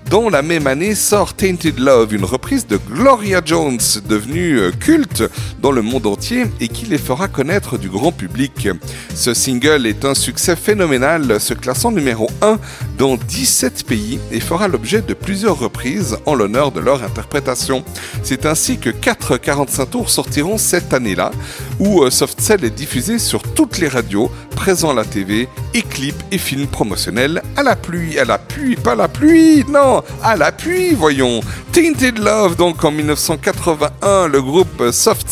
[0.10, 5.24] Dans la même année sort Tainted Love, une reprise de Gloria Jones, devenue euh, culte
[5.62, 8.70] dans le monde entier et qui les fera connaître du grand public.
[9.16, 12.60] Ce single est un succès phénoménal, se classant numéro 1
[12.97, 17.84] dans 17 pays et fera l'objet de plusieurs reprises en l'honneur de leur interprétation.
[18.22, 21.32] C'est ainsi que 4 45 tours sortiront cette année-là,
[21.80, 25.82] où euh, Soft Cell est diffusé sur toutes les radios, présent à la TV, et
[25.82, 30.36] clips et films promotionnels à la pluie, à la pluie, pas la pluie, non, à
[30.36, 31.42] l'appui, voyons.
[31.72, 35.30] Tainted Love, donc en 1981, le groupe Soft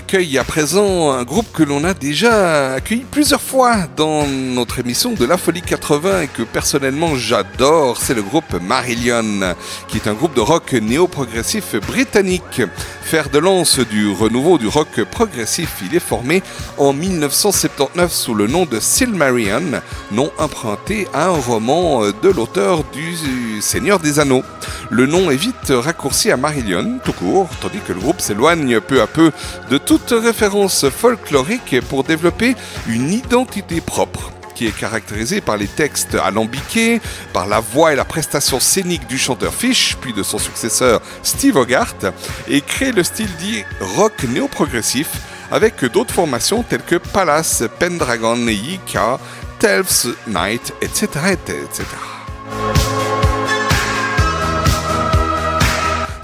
[0.00, 5.12] accueille à présent un groupe que l'on a déjà accueilli plusieurs fois dans notre émission
[5.12, 7.98] de la Folie 80 et que personnellement j'adore.
[7.98, 9.54] C'est le groupe Marillion,
[9.88, 12.62] qui est un groupe de rock néo-progressif britannique.
[13.10, 16.44] Fer de lance du renouveau du rock progressif, il est formé
[16.78, 19.82] en 1979 sous le nom de Silmarillion,
[20.12, 24.44] nom emprunté à un roman de l'auteur du Seigneur des Anneaux.
[24.90, 29.02] Le nom est vite raccourci à Marillion, tout court, tandis que le groupe s'éloigne peu
[29.02, 29.32] à peu
[29.70, 32.54] de toute référence folklorique pour développer
[32.86, 34.30] une identité propre
[34.60, 37.00] qui est caractérisée par les textes alambiqués,
[37.32, 41.56] par la voix et la prestation scénique du chanteur Fish, puis de son successeur Steve
[41.56, 42.04] Hogarth,
[42.46, 45.08] et crée le style dit rock néo-progressif
[45.50, 49.18] avec d'autres formations telles que Palace, Pendragon, Yika,
[49.58, 51.08] Telf's Night, etc.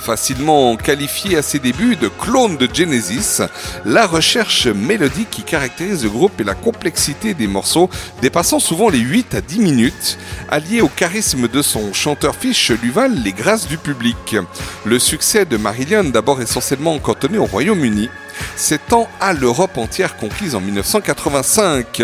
[0.07, 3.43] facilement qualifié à ses débuts de clone de Genesis,
[3.85, 7.91] la recherche mélodique qui caractérise le groupe et la complexité des morceaux
[8.23, 10.17] dépassant souvent les 8 à 10 minutes,
[10.49, 14.37] allié au charisme de son chanteur Fish, lui valent les grâces du public.
[14.85, 18.09] Le succès de Marillion, d'abord essentiellement cantonné au Royaume-Uni,
[18.57, 22.03] s'étend à l'Europe entière conquise en 1985.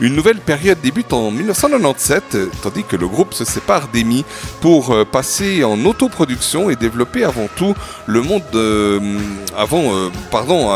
[0.00, 4.24] Une nouvelle période débute en 1997, tandis que le groupe se sépare d'Emi
[4.60, 7.74] pour euh, passer en autoproduction et développer avant tout
[8.06, 9.00] le monde euh,
[9.56, 10.70] avant euh, pardon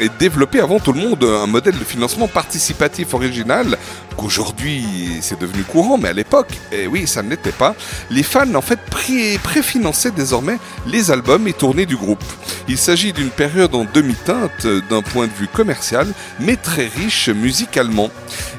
[0.00, 3.76] et développer avant tout le monde un modèle de financement participatif original
[4.16, 7.74] qu'aujourd'hui c'est devenu courant mais à l'époque eh oui ça ne l'était pas
[8.10, 12.22] les fans en fait pré- préfinançaient désormais les albums et tournées du groupe
[12.68, 14.45] il s'agit d'une période en demi-teinte
[14.90, 16.06] d'un point de vue commercial
[16.40, 18.10] mais très riche musicalement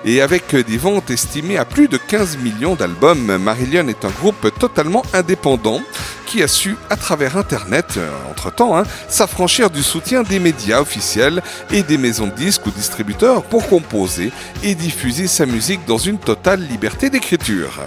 [0.05, 4.47] et avec des ventes estimées à plus de 15 millions d'albums Marillion est un groupe
[4.59, 5.81] totalement indépendant
[6.27, 11.41] qui a su, à travers Internet, euh, entre-temps, hein, s'affranchir du soutien des médias officiels
[11.71, 14.31] et des maisons de disques ou distributeurs pour composer
[14.61, 17.79] et diffuser sa musique dans une totale liberté d'écriture.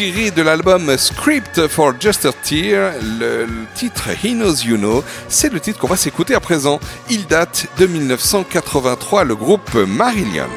[0.00, 5.52] Tiré de l'album Script for Just a Tear, le, titre He Knows You Know, c'est
[5.52, 6.80] le titre qu'on va s'écouter à présent.
[7.10, 10.48] Il date de 1983, le groupe Marillion.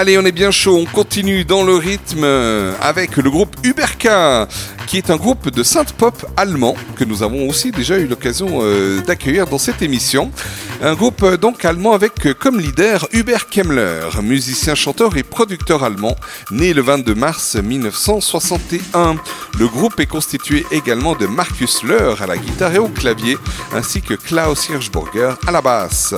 [0.00, 2.24] Allez, on est bien chaud, on continue dans le rythme
[2.80, 4.48] avec le groupe Uberka,
[4.86, 8.60] qui est un groupe de synth pop allemand que nous avons aussi déjà eu l'occasion
[8.62, 10.30] euh, d'accueillir dans cette émission.
[10.82, 15.84] Un groupe euh, donc allemand avec euh, comme leader Hubert Kemmler, musicien, chanteur et producteur
[15.84, 16.16] allemand,
[16.50, 19.16] né le 22 mars 1961.
[19.58, 23.36] Le groupe est constitué également de Markus Leur à la guitare et au clavier,
[23.74, 26.14] ainsi que Klaus Hirschburger à la basse.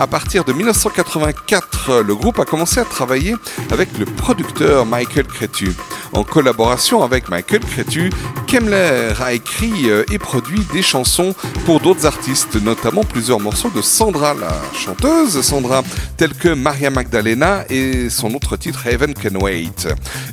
[0.00, 3.34] À partir de 1984, le groupe a commencé à travailler
[3.70, 5.72] avec le producteur Michael Cretu.
[6.16, 8.10] En collaboration avec Michael Cretu,
[8.46, 11.34] Kemmler a écrit euh, et produit des chansons
[11.66, 15.82] pour d'autres artistes, notamment plusieurs morceaux de Sandra, la chanteuse Sandra,
[16.16, 19.88] tels que Maria Magdalena et son autre titre Heaven Can Wait.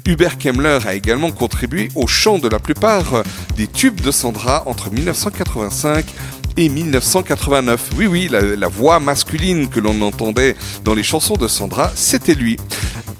[0.05, 3.21] Hubert Kemmler a également contribué au chant de la plupart
[3.57, 6.05] des tubes de Sandra entre 1985
[6.55, 7.89] et 1989.
[7.97, 10.55] Oui, oui, la voix masculine que l'on entendait
[10.85, 12.55] dans les chansons de Sandra, c'était lui.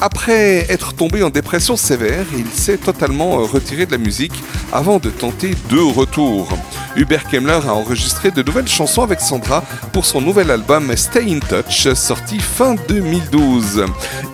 [0.05, 4.33] Après être tombé en dépression sévère, il s'est totalement euh, retiré de la musique
[4.73, 6.49] avant de tenter deux retours.
[6.97, 11.39] Hubert Kemmler a enregistré de nouvelles chansons avec Sandra pour son nouvel album Stay in
[11.39, 13.85] Touch, sorti fin 2012.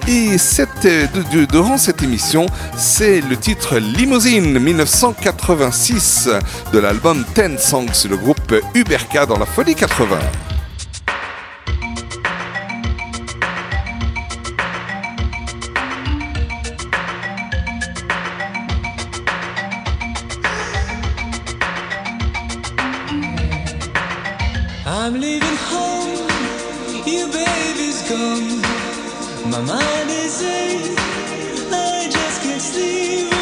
[0.08, 0.38] Et
[0.86, 1.08] euh,
[1.52, 6.30] durant cette émission, c'est le titre Limousine 1986
[6.74, 10.18] de l'album Ten Songs, le groupe Uberka dans la folie 80.
[25.10, 26.30] I'm leaving home,
[27.04, 28.62] your baby's gone.
[29.50, 30.96] My mind is in,
[31.74, 33.39] I just can't sleep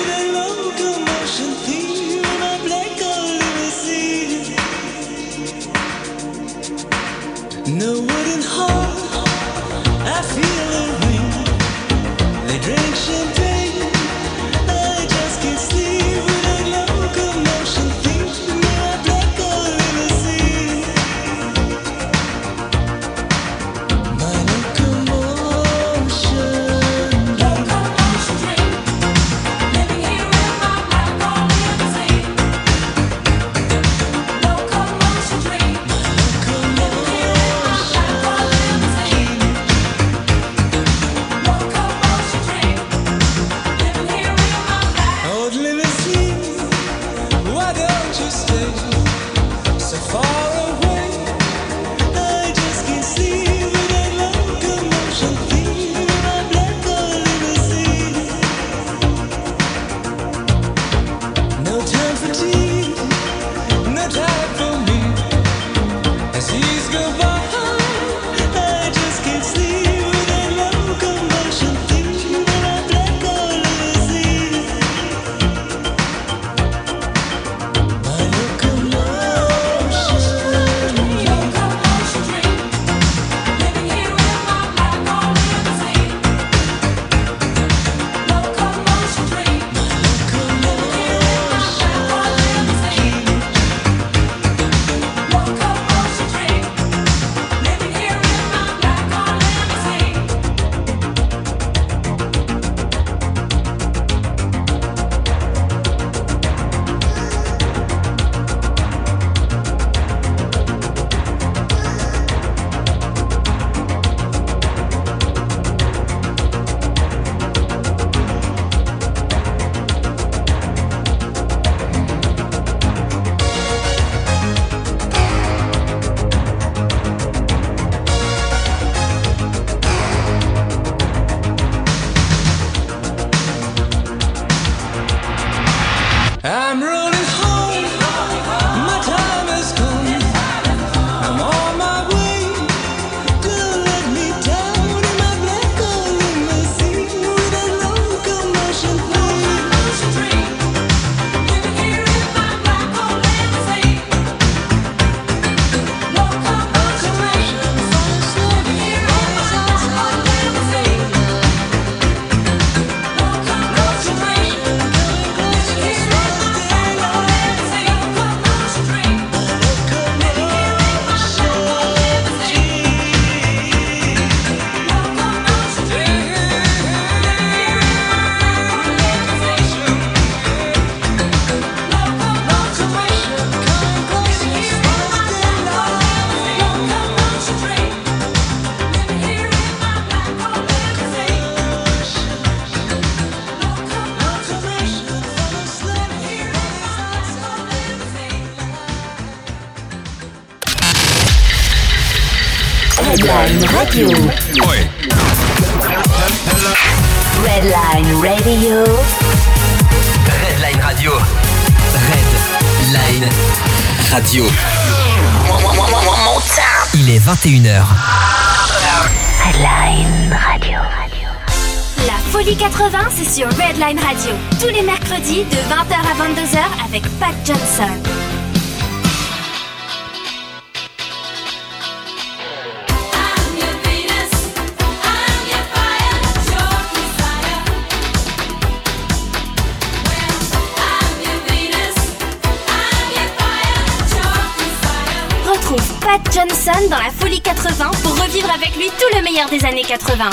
[249.65, 250.29] années 80.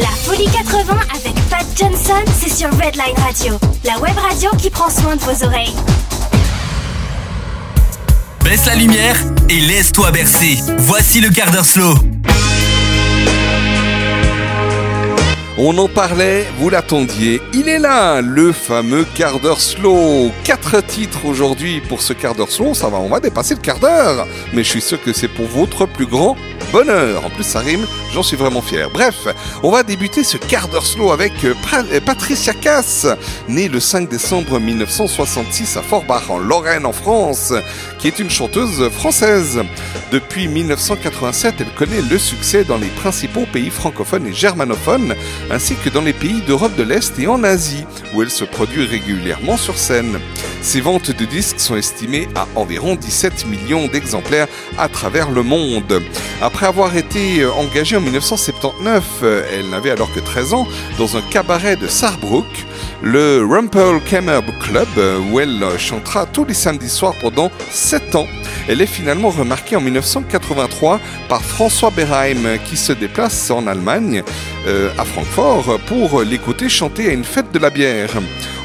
[0.00, 4.90] La Folie 80 avec Pat Johnson, c'est sur Redline Radio, la web radio qui prend
[4.90, 5.74] soin de vos oreilles.
[8.42, 9.16] Baisse la lumière
[9.48, 10.58] et laisse-toi bercer.
[10.78, 11.94] Voici le quart d'heure slow.
[15.56, 20.32] On en parlait, vous l'attendiez, il est là, le fameux quart d'heure slow.
[20.42, 23.78] Quatre titres aujourd'hui pour ce quart d'heure slow, ça va, on va dépasser le quart
[23.78, 24.26] d'heure.
[24.52, 26.36] Mais je suis sûr que c'est pour votre plus grand
[26.72, 27.24] bonheur.
[27.24, 28.90] En plus, ça rime, j'en suis vraiment fier.
[28.90, 29.28] Bref,
[29.62, 31.54] on va débuter ce quart d'heure slow avec euh,
[31.92, 33.06] euh, Patricia Cass,
[33.48, 37.52] née le 5 décembre 1966 à Forbach, en Lorraine, en France,
[38.00, 39.60] qui est une chanteuse française.
[40.14, 45.16] Depuis 1987, elle connaît le succès dans les principaux pays francophones et germanophones,
[45.50, 47.84] ainsi que dans les pays d'Europe de l'Est et en Asie,
[48.14, 50.20] où elle se produit régulièrement sur scène.
[50.62, 54.46] Ses ventes de disques sont estimées à environ 17 millions d'exemplaires
[54.78, 56.00] à travers le monde.
[56.40, 61.16] Après avoir été euh, engagée en 1979, euh, elle n'avait alors que 13 ans, dans
[61.16, 62.46] un cabaret de Sarrebruck,
[63.04, 64.00] le Rumpel
[64.60, 64.88] Club,
[65.30, 68.26] où elle chantera tous les samedis soirs pendant 7 ans.
[68.66, 74.22] Elle est finalement remarquée en 1983 par François Berheim, qui se déplace en Allemagne,
[74.66, 78.10] euh, à Francfort, pour l'écouter chanter à une fête de la bière.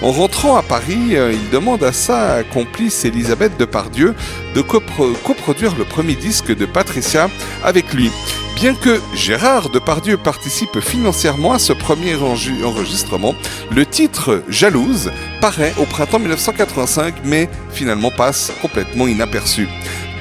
[0.02, 4.16] En rentrant à Paris, euh, il demande à sa complice Elisabeth Depardieu
[4.56, 7.30] de copro- coproduire le premier disque de Patricia
[7.66, 8.10] avec lui.
[8.56, 13.36] Bien que Gérard Depardieu participe financièrement à ce premier enregistrement,
[13.72, 19.68] le titre Jalouse paraît au printemps 1985 mais finalement passe complètement inaperçu.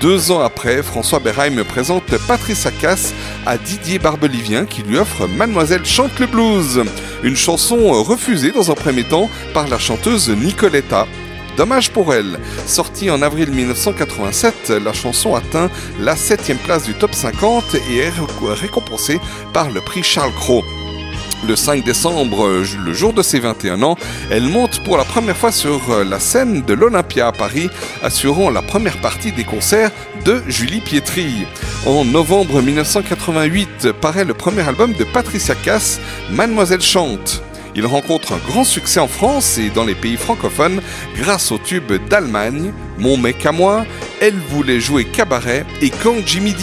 [0.01, 3.13] Deux ans après, François Berheim présente Patricia Cass
[3.45, 6.83] à Didier Barbelivien qui lui offre Mademoiselle chante le blues,
[7.25, 11.07] une chanson refusée dans un premier temps par la chanteuse Nicoletta.
[11.57, 12.39] Dommage pour elle.
[12.67, 15.69] Sortie en avril 1987, la chanson atteint
[15.99, 19.19] la 7 place du top 50 et est ré- récompensée
[19.53, 20.63] par le prix Charles Cros.
[21.47, 23.97] Le 5 décembre, euh, le jour de ses 21 ans,
[24.31, 27.71] elle monte pour la première fois sur euh, la scène de l'Olympia à Paris,
[28.03, 29.91] assurant la première partie des concerts
[30.25, 31.47] de Julie Pietri.
[31.87, 37.43] En novembre 1988, paraît le premier album de Patricia Cass, Mademoiselle Chante.
[37.79, 40.83] Il rencontre un grand succès en France et dans les pays francophones
[41.15, 43.87] grâce au tube d'Allemagne, Mon mec à moi,
[44.21, 46.57] Elle voulait jouer cabaret et Quand Jimmy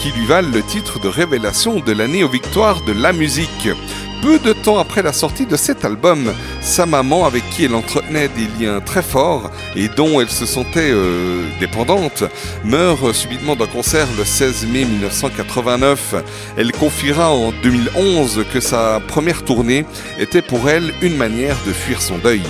[0.00, 3.68] qui lui valent le titre de révélation de l'année aux victoires de la musique.
[4.22, 8.28] Peu de temps après la sortie de cet album, sa maman, avec qui elle entretenait
[8.28, 12.24] des liens très forts et dont elle se sentait euh, dépendante,
[12.64, 16.16] meurt subitement d'un concert le 16 mai 1989.
[16.56, 19.84] Elle confiera en 2011 que sa première tournée
[20.18, 22.42] était pour elle une manière de fuir son deuil.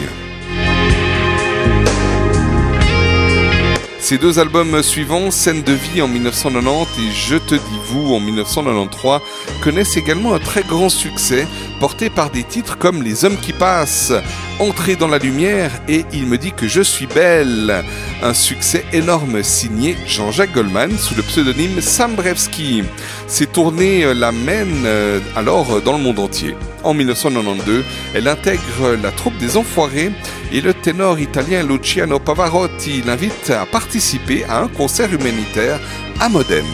[4.08, 8.20] Ces deux albums suivants, Scène de vie en 1990 et Je te dis vous en
[8.20, 9.20] 1993,
[9.60, 11.46] connaissent également un très grand succès,
[11.78, 14.14] porté par des titres comme Les hommes qui passent,
[14.60, 17.84] Entrer dans la lumière et Il me dit que je suis belle.
[18.22, 22.82] Un succès énorme signé Jean-Jacques Goldman sous le pseudonyme Sam Brewski.
[23.28, 26.56] Ces tournées euh, la mènent euh, alors euh, dans le monde entier.
[26.82, 30.10] En 1992, elle intègre la troupe des Enfoirés
[30.50, 35.78] et le ténor italien Luciano Pavarotti l'invite à participer à un concert humanitaire
[36.18, 36.64] à Modène.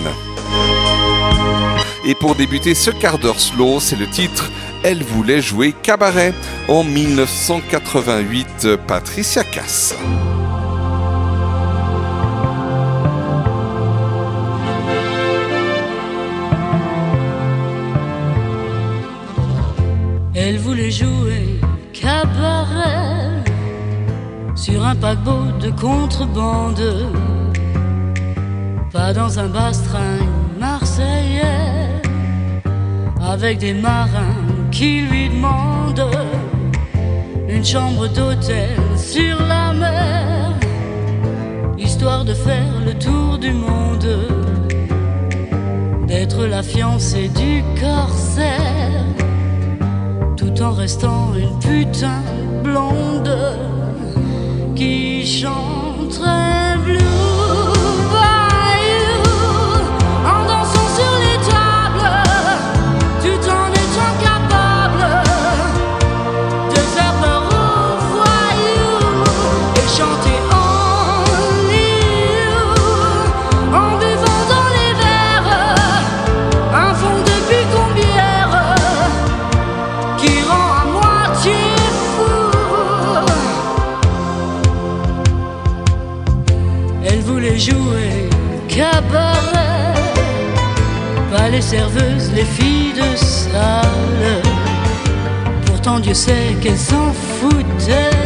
[2.07, 4.51] Et pour débuter ce quart d'heure slow, c'est le titre
[4.87, 6.35] Elle voulait jouer cabaret
[6.69, 9.97] en 1988, Patricia Cass.
[20.35, 21.59] Elle voulait jouer
[21.95, 23.43] cabaret
[24.55, 27.09] sur un paquebot de contrebande,
[28.93, 30.29] pas dans un Marseille
[30.61, 32.03] Marseillais
[33.23, 36.11] avec des marins qui lui demandent
[37.49, 40.59] une chambre d'hôtel sur la mer,
[41.79, 44.09] histoire de faire le tour du monde,
[46.09, 49.05] d'être la fiancée du corsaire,
[50.37, 52.21] tout en restant une putain
[52.65, 53.39] blonde
[54.75, 56.21] qui chante
[91.65, 94.43] serveuses, les filles de salle.
[95.67, 98.21] Pourtant Dieu sait qu'elle s'en foutait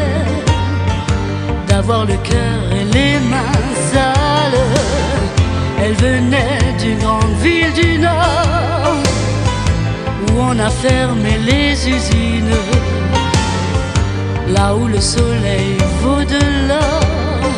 [1.69, 4.65] d'avoir le cœur et les mains sales.
[5.81, 8.97] Elle venait d'une grande ville du Nord
[10.27, 12.59] où on a fermé les usines,
[14.49, 17.51] là où le soleil vaut de l'or.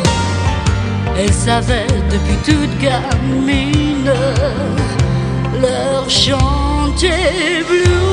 [1.18, 4.12] Elle savait depuis toute gamine
[6.10, 8.09] chanter blue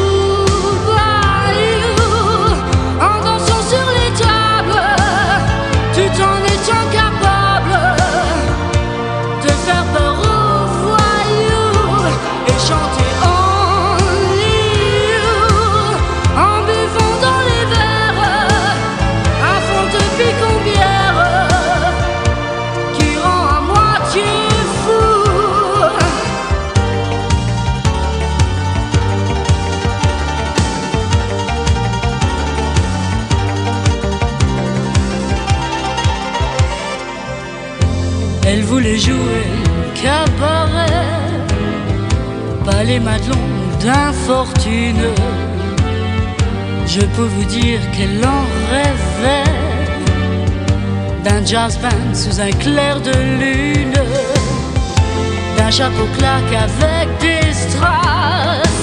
[43.08, 43.50] madelons
[43.86, 45.06] d'infortune.
[46.94, 48.44] Je peux vous dire qu'elle en
[48.74, 49.54] rêvait.
[51.24, 54.00] D'un jazz band sous un clair de lune,
[55.58, 58.78] d'un chapeau claque avec des strass,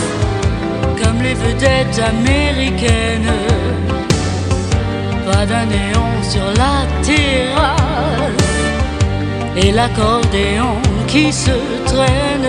[1.01, 3.35] comme les vedettes américaines.
[5.29, 6.77] Pas d'un néon sur la
[7.09, 7.85] terrasse.
[9.57, 10.75] Et l'accordéon
[11.07, 11.57] qui se
[11.91, 12.49] traîne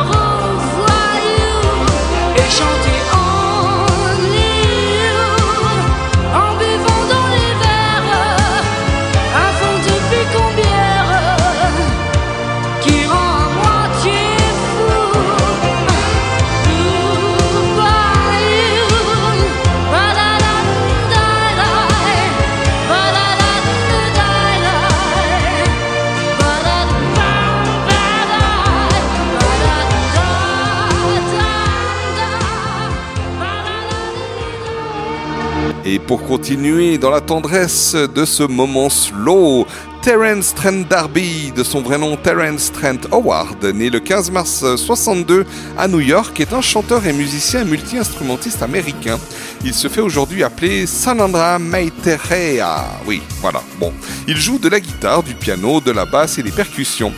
[36.07, 39.65] pour continuer dans la tendresse de ce moment slow,
[40.01, 45.45] Terence Trent D'Arby, de son vrai nom Terence Trent Howard, né le 15 mars 62
[45.77, 49.19] à New York, est un chanteur et musicien multi-instrumentiste américain.
[49.63, 52.83] Il se fait aujourd'hui appeler Sanandra Maiterea.
[53.05, 53.61] Oui, voilà.
[53.79, 53.93] Bon,
[54.27, 57.13] il joue de la guitare, du piano, de la basse et des percussions.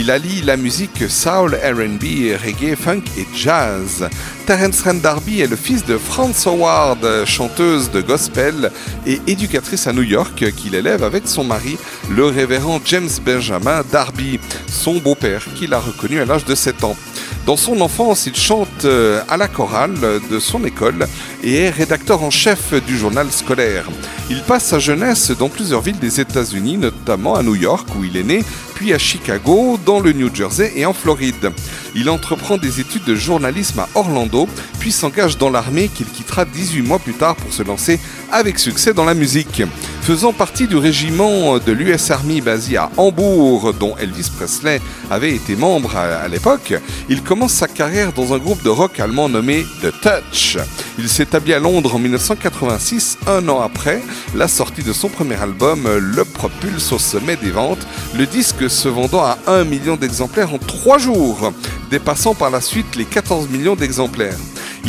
[0.00, 4.08] Il allie la musique soul, R&B, reggae, funk et jazz.
[4.46, 8.70] Terence Trent D'Arby est le fils de Frances Howard, chanteuse de gospel
[9.08, 11.76] et éducatrice à New York, qu'il élève avec son mari,
[12.10, 14.38] le révérend James Benjamin Darby,
[14.68, 16.96] son beau-père, qu'il a reconnu à l'âge de 7 ans.
[17.44, 19.98] Dans son enfance, il chante euh, à la chorale
[20.30, 21.08] de son école
[21.42, 23.86] et est rédacteur en chef du journal scolaire.
[24.30, 28.14] Il passe sa jeunesse dans plusieurs villes des États-Unis, notamment à New York où il
[28.14, 28.44] est né,
[28.74, 31.50] puis à Chicago, dans le New Jersey et en Floride.
[31.94, 34.46] Il entreprend des études de journalisme à Orlando,
[34.80, 37.98] puis s'engage dans l'armée qu'il quittera 18 mois plus tard pour se lancer
[38.32, 39.62] avec succès dans la musique.
[40.02, 44.80] Faisant partie du régiment de l'US Army basé à Hambourg, dont Elvis Presley
[45.10, 46.74] avait été membre à, l'époque,
[47.10, 50.56] il commence sa carrière dans un groupe de rock allemand nommé The Touch.
[50.98, 54.02] Il s'établit à Londres en 1986, un an après
[54.34, 57.86] la sortie de son premier album, le propulse au sommet des ventes,
[58.16, 61.52] le disque se vendant à 1 million d'exemplaires en 3 jours,
[61.90, 64.38] dépassant par la suite les 14 millions d'exemplaires.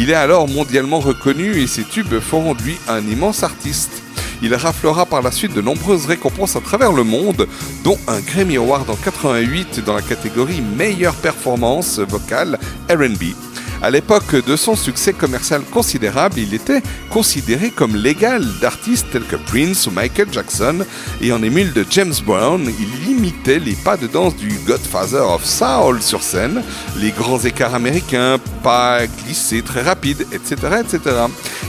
[0.02, 4.02] Il est alors mondialement reconnu et ses tubes feront de lui un immense artiste.
[4.42, 7.50] Il raflera par la suite de nombreuses récompenses à travers le monde,
[7.84, 12.58] dont un Grammy Award en 88 dans la catégorie meilleure performance vocale
[12.90, 13.49] R&B.
[13.82, 19.38] À l'époque de son succès commercial considérable, il était considéré comme légal d'artistes tels que
[19.38, 20.86] Prince ou Michael Jackson,
[21.22, 25.46] et en émule de James Brown, il imitait les pas de danse du Godfather of
[25.46, 26.62] Soul sur scène,
[26.98, 31.16] les grands écarts américains, pas glissés très rapides, etc., etc.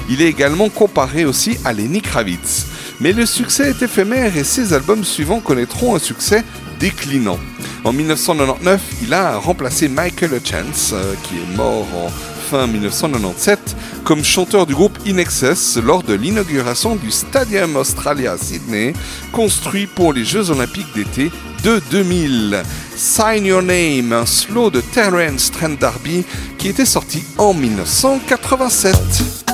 [0.09, 2.67] Il est également comparé aussi à Lenny Kravitz.
[3.01, 6.45] Mais le succès est éphémère et ses albums suivants connaîtront un succès
[6.81, 7.39] déclinant.
[7.85, 12.09] En 1999, il a remplacé Michael Chance, euh, qui est mort en
[12.51, 18.93] fin 1997, comme chanteur du groupe In Excess lors de l'inauguration du Stadium Australia Sydney,
[19.31, 21.31] construit pour les Jeux Olympiques d'été
[21.63, 22.63] de 2000.
[22.97, 26.25] Sign Your Name, un slow de Terence Trent D'Arby
[26.59, 29.50] qui était sorti en 1987.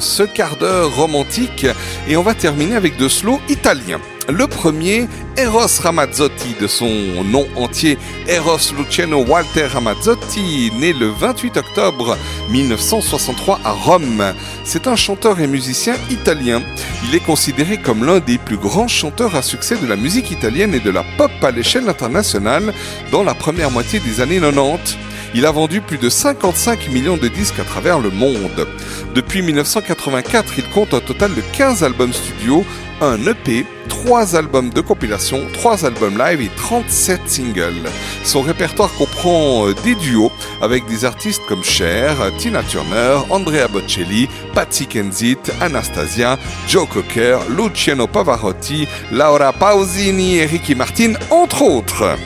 [0.00, 1.66] Ce quart d'heure romantique
[2.08, 4.00] et on va terminer avec deux slows italiens.
[4.28, 5.06] Le premier,
[5.36, 6.88] Eros Ramazzotti, de son
[7.24, 12.16] nom entier Eros Luciano Walter Ramazzotti, né le 28 octobre
[12.50, 14.24] 1963 à Rome.
[14.64, 16.62] C'est un chanteur et musicien italien.
[17.06, 20.72] Il est considéré comme l'un des plus grands chanteurs à succès de la musique italienne
[20.72, 22.72] et de la pop à l'échelle internationale
[23.12, 25.03] dans la première moitié des années 90.
[25.36, 28.68] Il a vendu plus de 55 millions de disques à travers le monde.
[29.16, 32.64] Depuis 1984, il compte un total de 15 albums studio,
[33.00, 37.90] un EP, 3 albums de compilation, 3 albums live et 37 singles.
[38.22, 40.30] Son répertoire comprend euh, des duos
[40.62, 46.38] avec des artistes comme Cher, Tina Turner, Andrea Bocelli, Patsy Kensit, Anastasia,
[46.68, 52.16] Joe Cocker, Luciano Pavarotti, Laura Pausini et Ricky Martin, entre autres.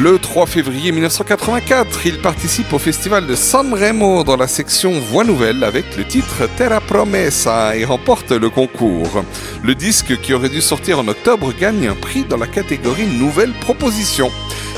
[0.00, 5.64] Le 3 février 1984, il participe au festival de Sanremo dans la section Voix Nouvelle
[5.64, 9.24] avec le titre Terra Promessa et remporte le concours.
[9.64, 13.52] Le disque qui aurait dû sortir en octobre gagne un prix dans la catégorie Nouvelle
[13.60, 14.30] Proposition.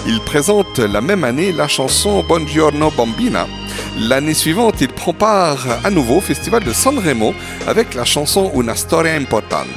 [0.07, 3.47] Il présente la même année la chanson Buongiorno Bambina.
[4.09, 7.35] L'année suivante, il prend part à nouveau au festival de Sanremo
[7.67, 9.69] avec la chanson Una storia importante.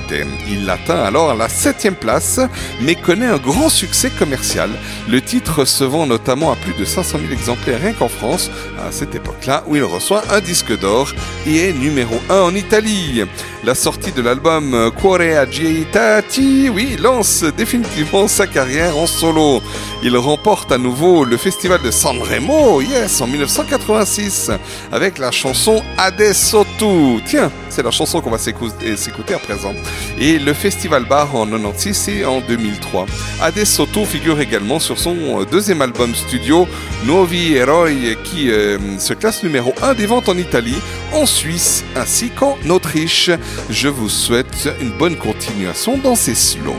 [0.49, 2.39] Il atteint alors la septième place,
[2.79, 4.69] mais connaît un grand succès commercial.
[5.09, 8.93] Le titre se vend notamment à plus de 500 000 exemplaires rien qu'en France, à
[8.93, 11.11] cette époque-là, où il reçoit un disque d'or
[11.45, 13.23] et est numéro 1 en Italie.
[13.65, 19.61] La sortie de l'album Cuore Agitati, oui, lance définitivement sa carrière en solo.
[20.03, 24.52] Il remporte à nouveau le festival de Sanremo, yes, en 1986,
[24.91, 27.23] avec la chanson Adesso Tu.
[27.26, 29.73] Tiens, c'est la chanson qu'on va s'écouter à présent.
[30.19, 33.07] Et le festival Bar en 96 et en 2003.
[33.41, 36.67] Adesso Tu figure également sur son euh, deuxième album studio,
[37.05, 37.89] Nuovi Eroi,
[38.23, 40.77] qui euh, se classe numéro 1 des ventes en Italie,
[41.13, 43.31] en Suisse ainsi qu'en Autriche.
[43.71, 46.75] Je vous souhaite une bonne continuation dans ces slows.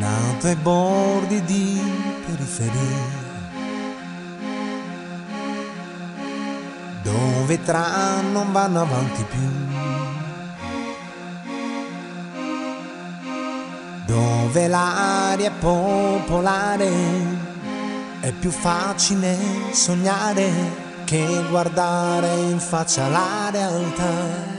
[0.00, 1.80] nato ai bordi di
[7.02, 9.48] dove i tram non vanno avanti più,
[14.06, 16.90] dove l'aria è popolare,
[18.20, 19.36] è più facile
[19.72, 24.58] sognare che guardare in faccia la realtà.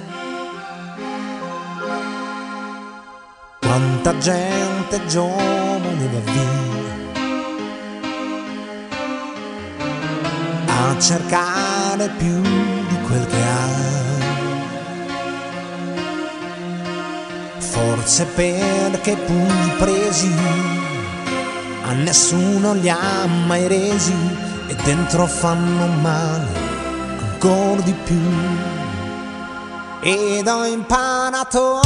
[3.59, 6.79] Quanta gente giovane va via
[10.67, 13.89] a cercare più di quel che ha.
[17.57, 20.33] Forse perché pugni presi
[21.83, 24.15] a nessuno li ha mai resi
[24.67, 26.47] e dentro fanno male
[27.19, 28.21] ancora di più.
[30.01, 31.79] Ed ho imparato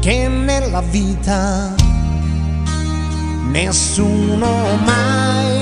[0.00, 1.72] che nella vita
[3.50, 5.53] nessuno mai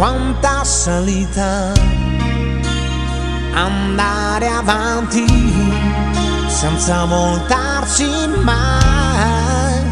[0.00, 1.74] quanta salita,
[3.52, 5.26] andare avanti
[6.48, 8.08] senza voltarsi
[8.42, 9.84] mai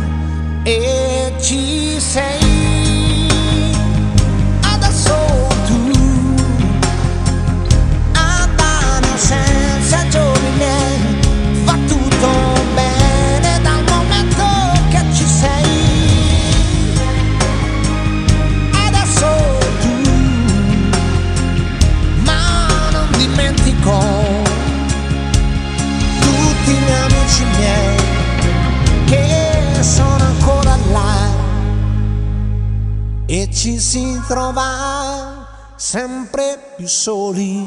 [0.62, 2.37] e ci sei.
[33.58, 35.44] Ci si trova
[35.74, 37.66] sempre più soli.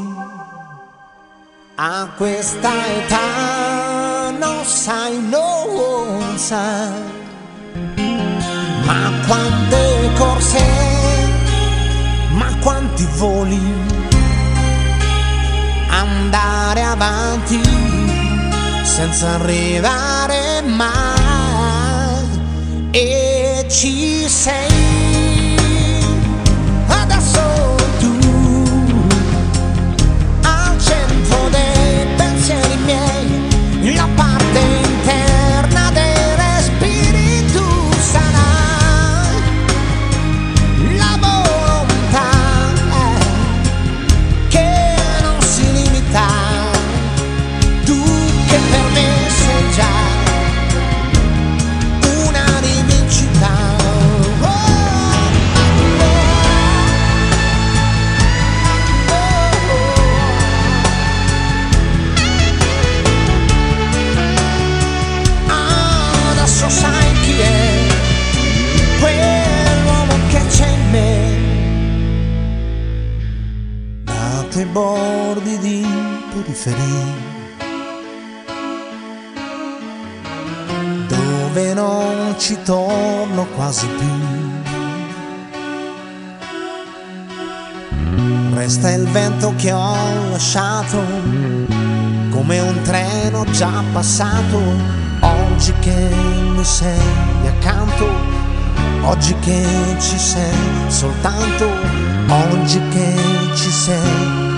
[1.76, 7.02] A questa età non sai, non sai,
[8.86, 10.64] ma quante corse,
[12.36, 13.62] ma quanti voli,
[15.90, 17.62] andare avanti
[18.84, 21.20] senza arrivare mai.
[22.92, 25.01] E ci sei
[74.72, 75.86] bordi di
[76.34, 77.30] periferia
[81.08, 84.30] dove non ci torno quasi più.
[88.54, 89.96] Resta il vento che ho
[90.30, 91.02] lasciato
[92.30, 94.60] come un treno già passato.
[95.20, 96.10] Oggi che
[96.56, 97.00] mi sei
[97.46, 98.32] accanto
[99.04, 99.64] oggi che
[100.00, 100.56] ci sei
[100.88, 101.68] soltanto
[102.28, 103.16] oggi che
[103.56, 104.51] ci sei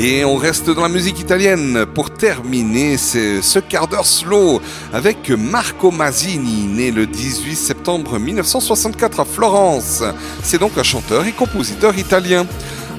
[0.00, 4.62] Et on reste dans la musique italienne pour terminer ce, quart d'heure slow
[4.92, 10.04] avec Marco Masini, né le 18 septembre 1964 à Florence.
[10.44, 12.46] C'est donc un chanteur et compositeur italien.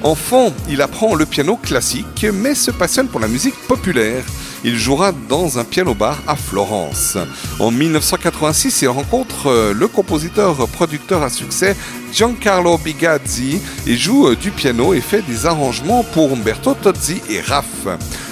[0.02, 4.24] Enfant, il apprend le piano classique mais se passionne pour la musique populaire.
[4.62, 7.16] Il jouera dans un piano-bar à Florence.
[7.58, 11.74] En 1986, il rencontre euh, le compositeur-producteur à succès
[12.12, 17.40] Giancarlo Bigazzi et joue euh, du piano et fait des arrangements pour Umberto Tozzi et
[17.40, 17.86] Raff.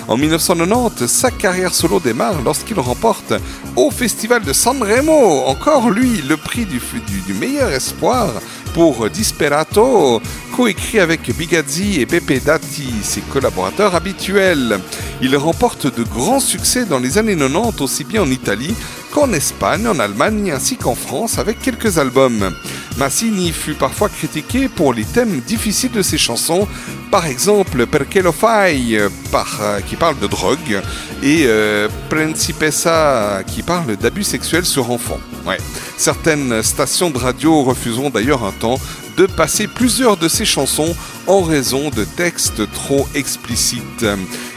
[0.07, 3.35] En 1990, sa carrière solo démarre lorsqu'il remporte
[3.77, 6.81] au Festival de Sanremo, encore lui, le prix du-
[7.27, 8.29] du meilleur espoir
[8.75, 10.21] pour Disperato,
[10.57, 14.79] coécrit avec Bigazzi et Beppe Datti, ses collaborateurs habituels.
[15.21, 18.75] Il remporte de grands succès dans les années 90, aussi bien en Italie
[19.13, 22.55] qu'en Espagne, en Allemagne ainsi qu'en France avec quelques albums.
[22.99, 26.67] Massini fut parfois critiqué pour les thèmes difficiles de ses chansons,
[27.13, 30.83] par exemple Perché lo fai, euh, qui parle de drogue,
[31.23, 35.21] et euh, Principessa, qui parle d'abus sexuels sur enfants.
[35.47, 35.59] Ouais.
[35.97, 38.81] Certaines stations de radio refuseront d'ailleurs un temps
[39.17, 40.95] de passer plusieurs de ses chansons
[41.29, 44.07] en raison de textes trop explicites.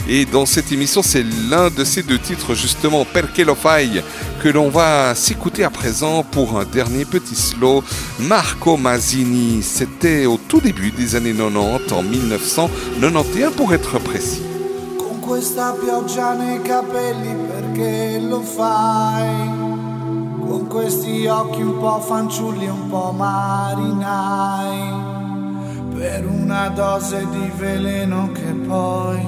[0.08, 4.02] Et dans cette émission, c'est l'un de ces deux titres, justement, Perché lo fai,
[4.42, 7.84] que l'on va s'écouter à présent pour un dernier petit slow.
[8.20, 14.42] Marco Masini, c'était au tout début des années 90, en 1991 pour être précis.
[14.98, 15.18] Con.
[26.02, 29.24] Per una dose di veleno che poi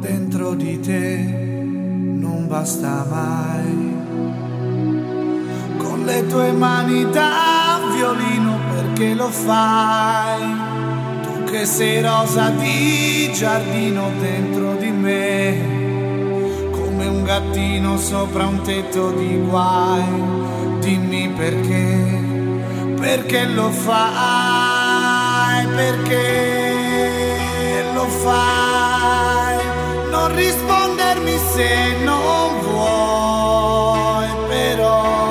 [0.00, 3.96] dentro di te non basta mai.
[5.76, 10.40] Con le tue mani da violino perché lo fai?
[11.22, 19.10] Tu che sei rosa di giardino dentro di me, come un gattino sopra un tetto
[19.10, 20.78] di guai.
[20.80, 22.24] Dimmi perché,
[22.98, 24.49] perché lo fai,
[25.80, 27.42] perché
[27.94, 29.56] lo fai.
[30.10, 35.29] Non rispondermi se non vuoi, però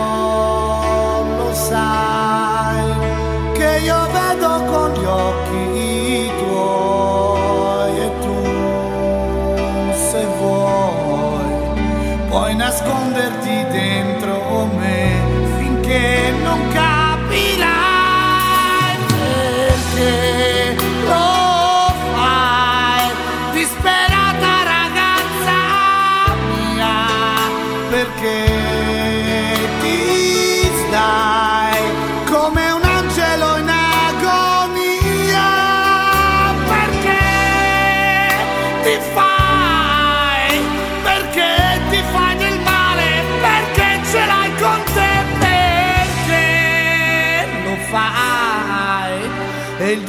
[49.90, 50.04] e il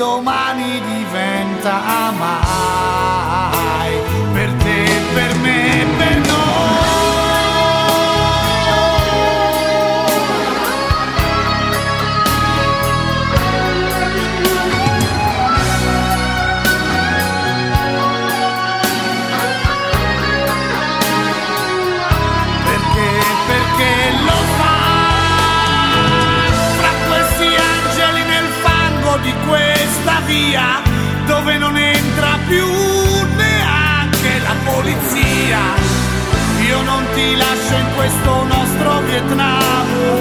[39.20, 40.18] Vietnamu,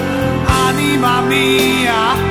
[0.68, 2.29] anima mia.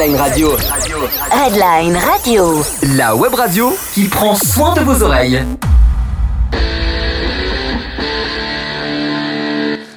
[0.00, 0.16] Redline
[1.98, 2.62] Radio.
[2.96, 5.44] La web radio qui prend soin de vos oreilles.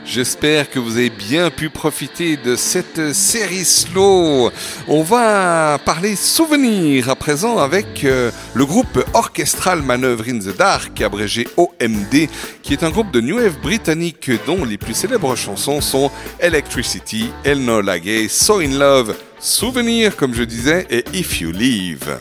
[0.04, 4.52] J'espère que vous avez bien pu profiter de cette série slow.
[4.90, 11.00] On va parler souvenirs à présent avec euh, le groupe Orchestral Maneuver in the Dark,
[11.00, 12.28] abrégé OMD,
[12.62, 16.12] qui est un groupe de New Wave britannique dont les plus célèbres chansons sont
[16.42, 22.18] Electricity, El No Lagay, So in Love, Souvenir comme je disais et If You Leave.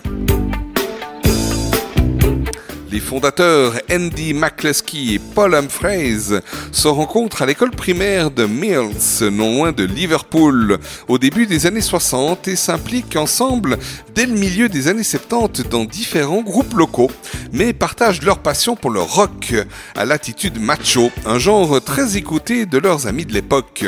[2.92, 6.42] Les fondateurs Andy McCluskey et Paul Humphreys
[6.72, 10.78] se rencontrent à l'école primaire de Mills, non loin de Liverpool,
[11.08, 13.78] au début des années 60 et s'impliquent ensemble
[14.14, 17.10] dès le milieu des années 70 dans différents groupes locaux,
[17.50, 19.54] mais partagent leur passion pour le rock
[19.96, 23.86] à l'attitude macho, un genre très écouté de leurs amis de l'époque.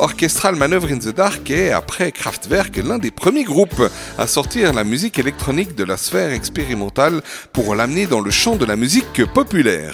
[0.00, 4.82] Orchestral Maneuver in the Dark est, après Kraftwerk, l'un des premiers groupes à sortir la
[4.82, 7.22] musique électronique de la sphère expérimentale
[7.52, 9.92] pour l'amener dans le champ de la musique populaire.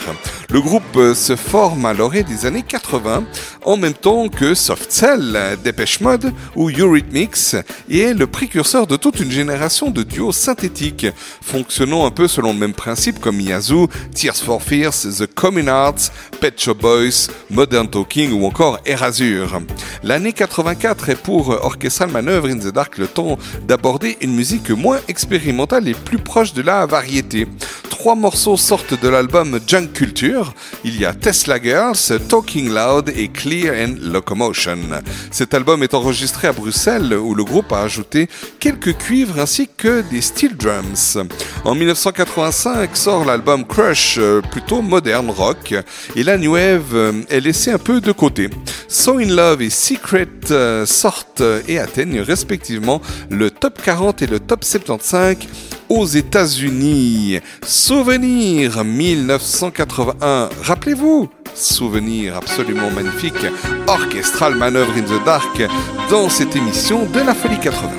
[0.50, 3.24] Le groupe se forme à l'orée des années 80,
[3.64, 7.56] en même temps que Soft Cell, Dépêche Mode ou Eurythmics,
[7.88, 11.08] et est le précurseur de toute une génération de duos synthétiques,
[11.42, 16.12] fonctionnant un peu selon le même principe comme Yazoo, Tears for Fears, The Common Arts,
[16.40, 19.60] Pet Shop Boys, Modern Talking ou encore Erasure.
[20.04, 25.00] L'année 84 est pour Orchestral Maneuver in the Dark le temps d'aborder une musique moins
[25.08, 27.48] expérimentale et plus proche de la variété.
[27.90, 30.52] Trois morceaux sortent de l'album Junk Culture.
[30.84, 34.78] Il y a Tesla Girls, Talking Loud et Clear and Locomotion.
[35.30, 38.28] Cet album est enregistré à Bruxelles où le groupe a ajouté
[38.60, 41.18] quelques cuivres ainsi que des steel drums.
[41.64, 45.74] En 1985 sort l'album Crush, euh, plutôt moderne rock,
[46.14, 48.50] et la New Wave euh, est laissée un peu de côté.
[48.86, 53.00] So in Love et Secret euh, sortent et atteignent respectivement
[53.30, 55.36] le top 40 et le top 75
[55.88, 57.40] aux États-Unis.
[57.62, 60.48] Souvenir 1981.
[60.62, 63.46] Rappelez-vous, souvenir absolument magnifique.
[63.86, 65.62] Orchestral Maneuver in the Dark
[66.10, 67.90] dans cette émission de la Folie 80.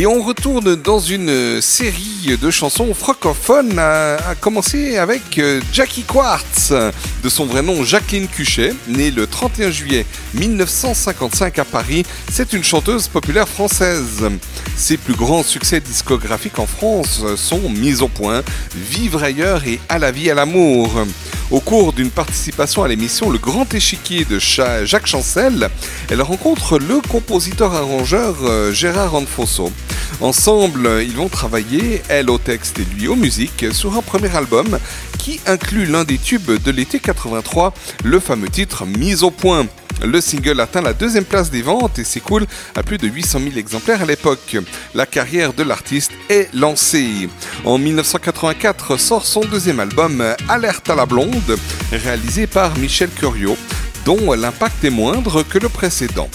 [0.00, 6.72] Et on retourne dans une série de chansons francophones, à, commencer avec euh, Jackie Quartz,
[7.22, 12.06] de son vrai nom Jacqueline Cuchet, née le 31 juillet 1955 à Paris.
[12.32, 14.24] C'est une chanteuse populaire française.
[14.74, 18.42] Ses plus grands succès discographiques en France sont Mise au point,
[18.74, 21.04] Vivre ailleurs et À la vie, à l'amour.
[21.50, 25.68] Au cours d'une participation à l'émission Le Grand Échiquier de Jacques Chancel,
[26.08, 29.72] elle rencontre le compositeur-arrangeur euh, Gérard Anfosso.
[30.20, 34.78] Ensemble, ils vont travailler, elle au texte et lui aux musiques, sur un premier album
[35.18, 37.74] qui inclut l'un des tubes de l'été 83,
[38.04, 39.66] le fameux titre Mise au point.
[40.02, 43.56] Le single atteint la deuxième place des ventes et s'écoule à plus de 800 000
[43.56, 44.56] exemplaires à l'époque.
[44.94, 47.28] La carrière de l'artiste est lancée.
[47.64, 51.58] En 1984 sort son deuxième album Alerte à la blonde,
[51.92, 53.58] réalisé par Michel Curiot,
[54.06, 56.30] dont l'impact est moindre que le précédent.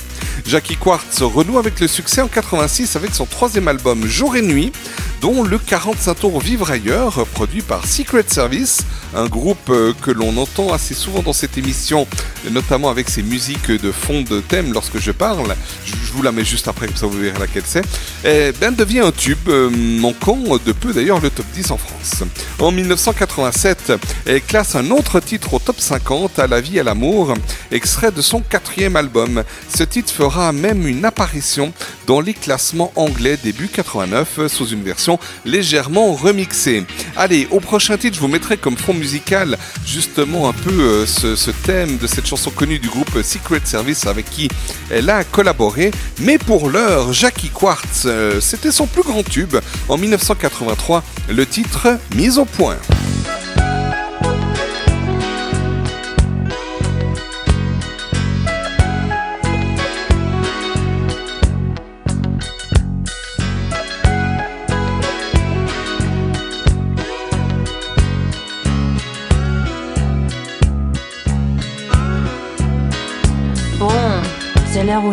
[0.47, 4.71] Jackie Quartz renoue avec le succès en 86 avec son troisième album Jour et Nuit,
[5.19, 8.81] dont le 45 tours Vivre ailleurs, produit par Secret Service,
[9.15, 12.05] un groupe euh, que l'on entend assez souvent dans cette émission,
[12.51, 15.55] notamment avec ses musiques de fond de thème lorsque je parle.
[15.83, 17.83] Je vous la mets juste après, comme ça vous verrez laquelle c'est.
[18.23, 22.23] Eh ben, devient un tube, euh, manquant de peu d'ailleurs le top 10 en France.
[22.59, 23.93] En 1987,
[24.27, 27.33] elle classe un autre titre au top 50, À la vie, à l'amour,
[27.71, 29.43] extrait de son quatrième album.
[29.75, 31.71] Ce titre fera même une apparition
[32.07, 36.83] dans les classements anglais début 89 sous une version légèrement remixée.
[37.15, 41.35] Allez, au prochain titre, je vous mettrai comme fond musical justement un peu euh, ce,
[41.35, 44.49] ce thème de cette chanson connue du groupe Secret Service avec qui
[44.89, 45.91] elle a collaboré.
[46.19, 49.55] Mais pour l'heure, Jackie Quartz, euh, c'était son plus grand tube
[49.89, 52.77] en 1983, le titre Mise au point.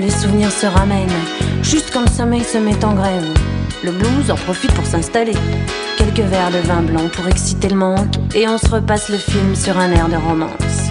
[0.03, 1.09] Les souvenirs se ramènent.
[1.63, 3.33] Juste quand le sommeil se met en grève.
[3.85, 5.37] Le blues en profite pour s'installer.
[5.97, 8.17] Quelques verres de vin blanc pour exciter le manque.
[8.35, 10.91] Et on se repasse le film sur un air de romance.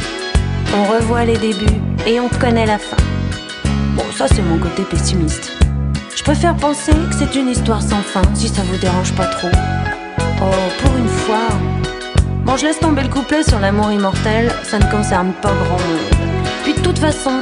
[0.73, 2.97] On revoit les débuts et on connaît la fin.
[3.95, 5.51] Bon, ça c'est mon côté pessimiste.
[6.15, 9.49] Je préfère penser que c'est une histoire sans fin, si ça vous dérange pas trop.
[10.41, 11.49] Oh, pour une fois.
[12.45, 16.31] Bon, je laisse tomber le couplet sur l'amour immortel, ça ne concerne pas grand monde.
[16.63, 17.39] Puis de toute façon,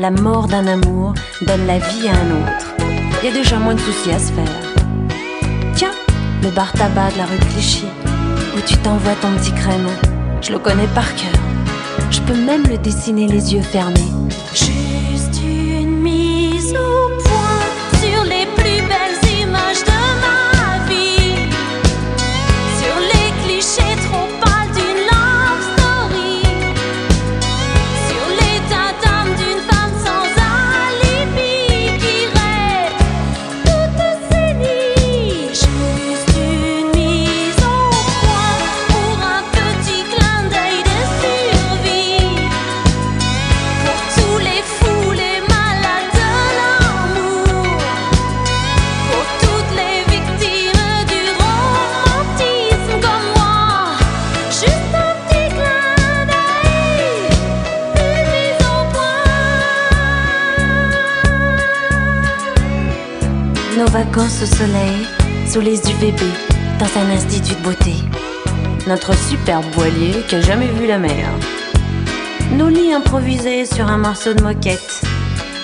[0.00, 1.12] la mort d'un amour
[1.42, 2.74] donne la vie à un autre.
[3.22, 4.74] Il y a déjà moins de soucis à se faire.
[5.74, 5.92] Tiens,
[6.42, 7.84] le bar tabac de la rue Clichy,
[8.56, 9.86] où tu t'envoies ton petit crème.
[10.40, 11.38] Je le connais par cœur.
[12.10, 14.10] Je peux même le dessiner les yeux fermés.
[64.04, 65.06] Vacances au soleil,
[65.46, 66.20] sous les UVB,
[66.78, 67.94] dans un institut de beauté.
[68.86, 71.28] Notre superbe voilier qui a jamais vu la mer.
[72.56, 75.02] Nos lits improvisés sur un morceau de moquette.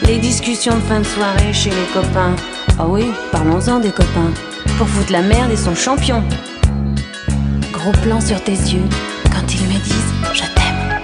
[0.02, 2.36] Les discussions de fin de soirée chez les copains.
[2.78, 4.32] Ah oui, parlons-en des copains.
[4.76, 6.22] Pour foutre la merde et son champion.
[7.72, 8.88] Gros plan sur tes yeux
[9.32, 11.00] quand ils me disent je t'aime.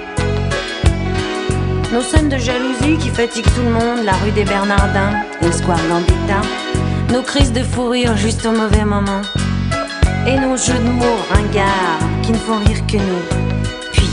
[1.95, 5.53] Nos scènes de jalousie qui fatiguent tout le monde, la rue des Bernardins et le
[5.53, 6.43] square Gambetta.
[7.13, 9.21] Nos crises de fou rire juste au mauvais moment.
[10.27, 13.23] Et nos jeux de mots ringards qui ne font rire que nous.
[13.93, 14.09] Puis,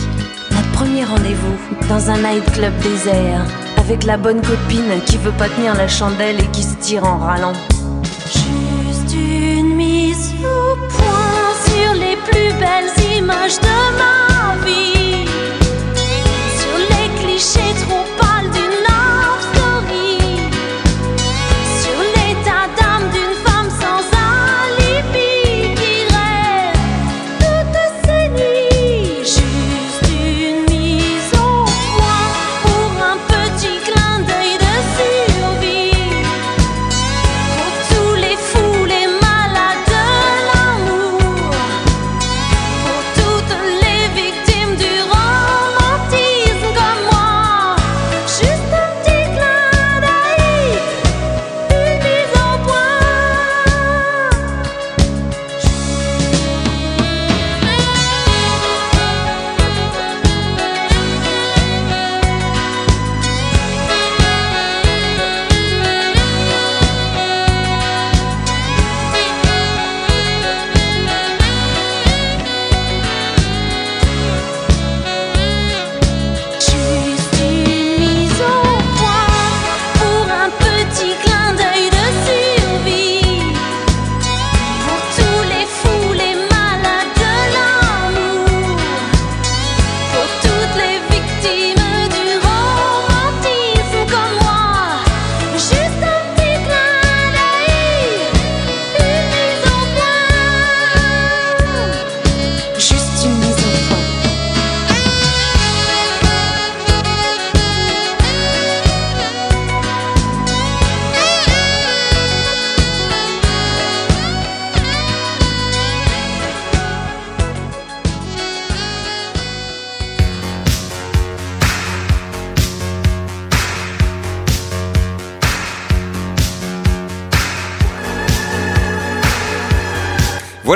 [0.51, 1.57] notre premier rendez-vous
[1.87, 3.45] dans un nightclub désert.
[3.77, 7.19] Avec la bonne copine qui veut pas tenir la chandelle et qui se tire en
[7.19, 7.53] râlant.
[8.25, 15.08] Juste une mise au point sur les plus belles images de ma vie.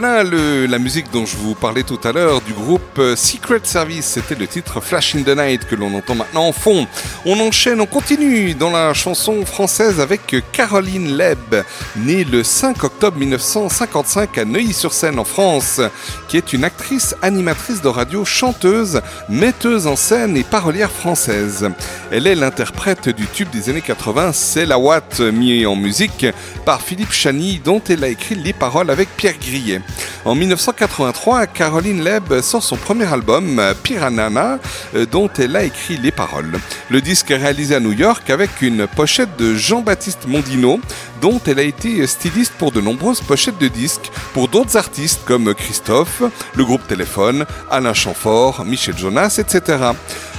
[0.04, 3.62] Voilà le- la musique dont je vous parlais tout à l'heure du groupe euh, Secret
[3.64, 4.06] Service.
[4.06, 6.88] C'était le titre Flash in the Night que l'on entend maintenant en fond.
[7.26, 11.64] On enchaîne, on continue dans la chanson française avec Caroline Leb,
[11.96, 15.82] née le 5 octobre 1955 à Neuilly-sur-Seine en France,
[16.28, 21.70] qui est une actrice, animatrice de radio, chanteuse, metteuse en scène et parolière française.
[22.12, 26.26] Elle est l'interprète du tube des années 80, C'est la Watt, mis en musique
[26.66, 29.82] par Philippe Chani, dont elle a écrit les paroles avec Pierre Grillet.
[30.26, 34.60] En 1983, Caroline Leb sort son premier album, Piranana,
[34.96, 36.60] euh, dont elle a écrit les paroles.
[36.90, 40.80] Le disque est réalisé à New York avec une pochette de Jean-Baptiste Mondino,
[41.22, 45.56] dont elle a été styliste pour de nombreuses pochettes de disques pour d'autres artistes comme
[45.56, 46.22] Christophe,
[46.54, 49.78] le groupe Téléphone, Alain Chamfort, Michel Jonas, etc.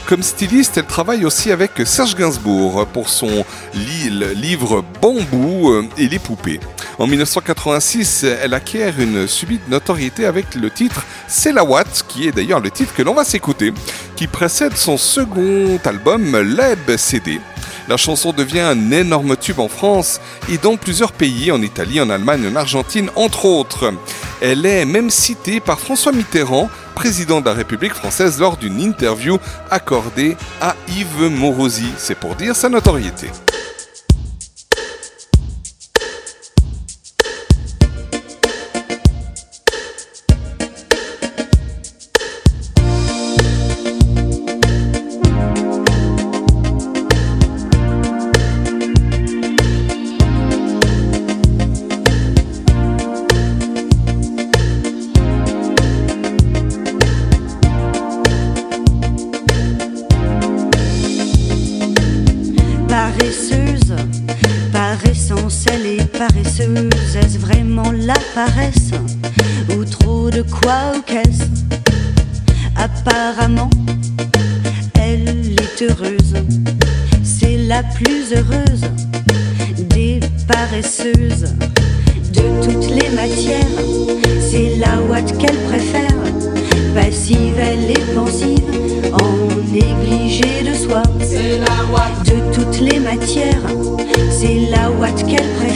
[0.07, 6.09] Comme styliste, elle travaille aussi avec Serge Gainsbourg pour son li- livre Bambou euh, et
[6.09, 6.61] les poupées.
[6.99, 12.33] En 1986, elle acquiert une subite notoriété avec le titre C'est la Watt, qui est
[12.33, 13.73] d'ailleurs le titre que l'on va s'écouter,
[14.15, 17.41] qui précède son second album Leb CD.
[17.89, 20.21] La chanson devient un énorme tube en France
[20.51, 23.93] et dans plusieurs pays, en Italie, en Allemagne, en Argentine, entre autres.
[24.41, 29.39] Elle est même citée par François Mitterrand, président de la République française, lors d'une interview
[29.71, 31.89] accordée à Yves Morosi.
[31.99, 33.31] C'est pour dire sa notoriété.
[77.95, 78.83] Plus heureuse
[79.91, 81.55] des paresseuses.
[82.33, 83.79] De toutes les matières,
[84.41, 86.11] c'est la ouate qu'elle préfère.
[86.95, 88.61] Passive, elle est pensive,
[89.13, 91.03] en négligé de soi.
[91.21, 93.63] C'est la ouate de toutes les matières,
[94.31, 95.74] c'est la ouate qu'elle préfère.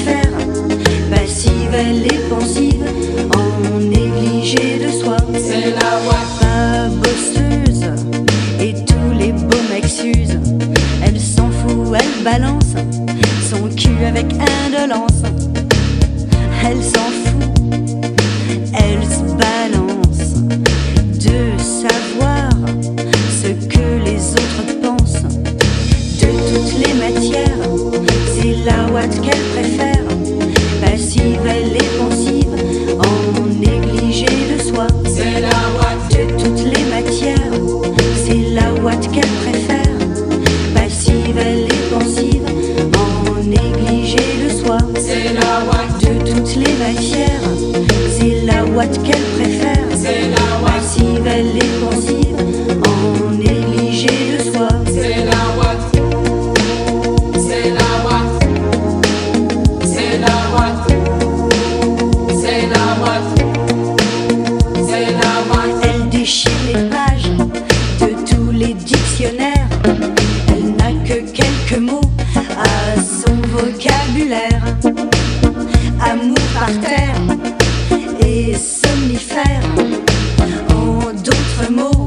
[72.59, 74.63] À son vocabulaire.
[76.01, 77.17] Amour par terre
[78.27, 79.63] et somnifère.
[80.71, 81.98] En d'autres mots,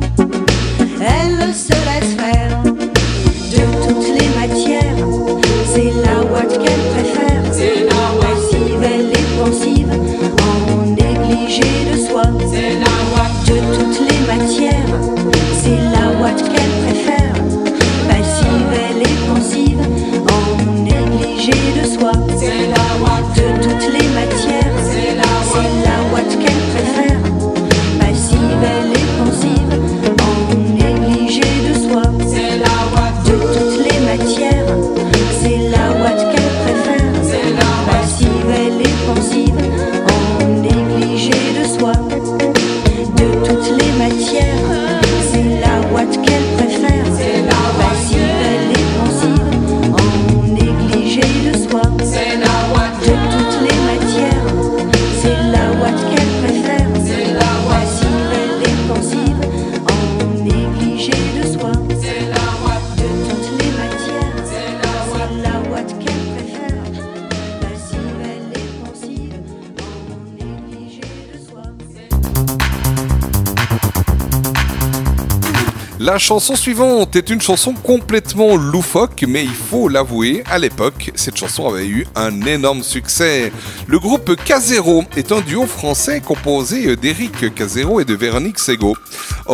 [76.11, 81.37] La chanson suivante est une chanson complètement loufoque, mais il faut l'avouer, à l'époque, cette
[81.37, 83.53] chanson avait eu un énorme succès.
[83.87, 88.97] Le groupe Casero est un duo français composé d'Éric Casero et de Véronique Sego.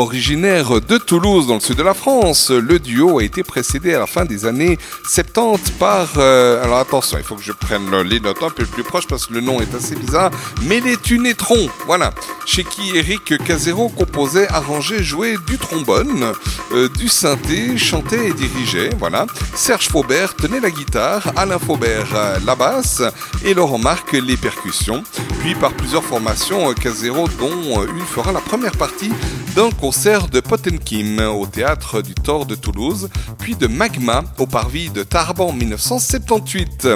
[0.01, 3.99] Originaire de Toulouse, dans le sud de la France, le duo a été précédé à
[3.99, 4.77] la fin des années
[5.11, 6.09] 70 par...
[6.17, 9.07] euh, alors attention, il faut que je prenne le- les notes un peu plus proches
[9.07, 10.29] parce que le nom est assez bizarre,
[10.65, 12.13] mais les Tunétrons, voilà,
[12.45, 16.31] chez qui Eric Casero composait, arrangeait, jouait du trombone,
[16.73, 19.25] euh, du synthé, chantait et dirigeait, voilà.
[19.55, 23.01] Serge Faubert tenait la guitare, Alain Faubert euh, la basse
[23.43, 25.03] et Laurent Marc les percussions.
[25.39, 29.11] Puis par plusieurs formations, Casero dont une fera la première partie
[29.55, 33.07] d'un concert de Potenkim au théâtre du Thor de Toulouse,
[33.39, 36.89] puis de Magma au parvis de Tarbes en 1978.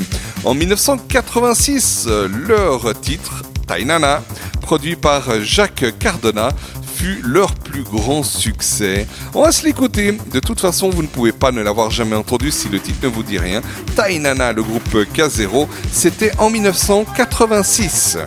[0.44, 4.22] En 1986, euh, leur titre, Tainana,
[4.60, 6.50] produit par Jacques Cardona,
[6.94, 9.08] fut leur plus grand succès.
[9.34, 10.18] On va se l'écouter.
[10.30, 13.08] De toute façon, vous ne pouvez pas ne l'avoir jamais entendu si le titre ne
[13.08, 13.62] vous dit rien.
[13.96, 18.18] Tainana, le groupe K0, c'était en 1986.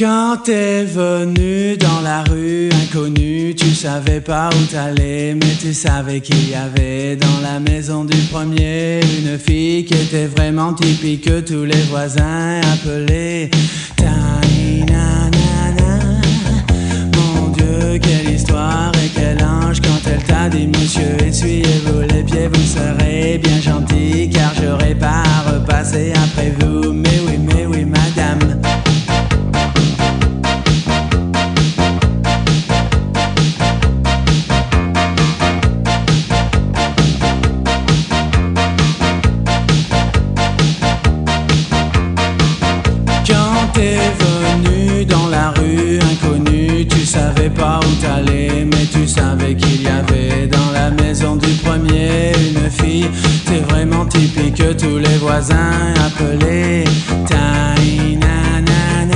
[0.00, 6.22] Quand t'es venu dans la rue inconnue, tu savais pas où t'allais, mais tu savais
[6.22, 11.40] qu'il y avait dans la maison du premier une fille qui était vraiment typique que
[11.40, 13.50] tous les voisins appelaient
[13.96, 15.32] Tainanana.
[17.16, 22.48] Mon Dieu, quelle histoire et quel ange quand elle t'a dit Monsieur, essuyez-vous les pieds,
[22.50, 26.90] vous serez bien gentil car j'aurai pas à repasser après vous.
[26.90, 28.60] Mais oui, mais oui, madame.
[54.10, 56.84] Typique que tous les voisins appelaient
[57.26, 59.14] Tainanana.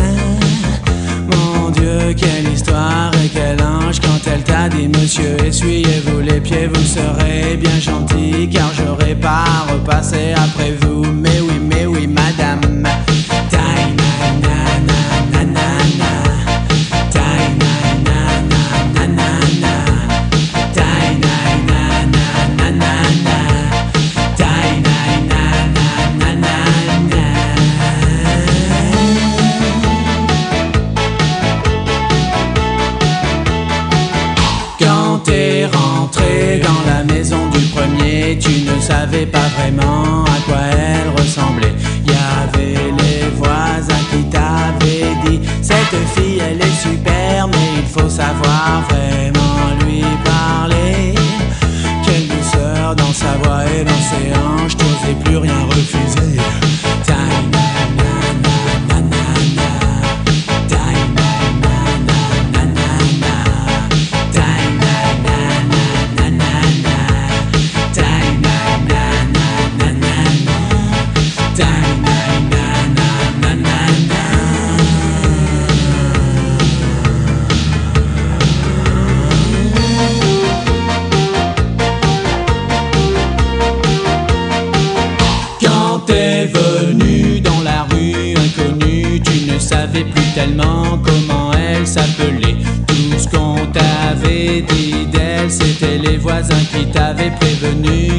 [1.28, 6.68] Mon Dieu, quelle histoire et quel ange quand elle t'a dit Monsieur, essuyez-vous les pieds,
[6.72, 11.04] vous serez bien gentil car j'aurai pas à repasser après vous.
[11.04, 12.63] Mais oui, mais oui, madame.
[42.04, 47.86] Il y avait les voisins qui t'avaient dit Cette fille elle est super, mais il
[47.86, 49.33] faut savoir vraiment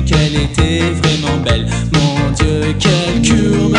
[0.06, 1.68] qu'elle était vraiment belle.
[1.94, 3.78] Mon Dieu, quelle courbe,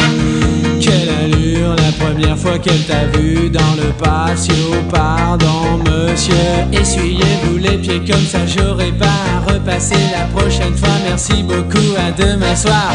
[0.80, 4.54] quelle allure, la première fois qu'elle t'a vu dans le patio.
[4.90, 6.34] Pardon, monsieur,
[6.72, 10.94] essuyez-vous les pieds comme ça, j'aurai pas à repasser la prochaine fois.
[11.08, 12.92] Merci beaucoup, à demain soir.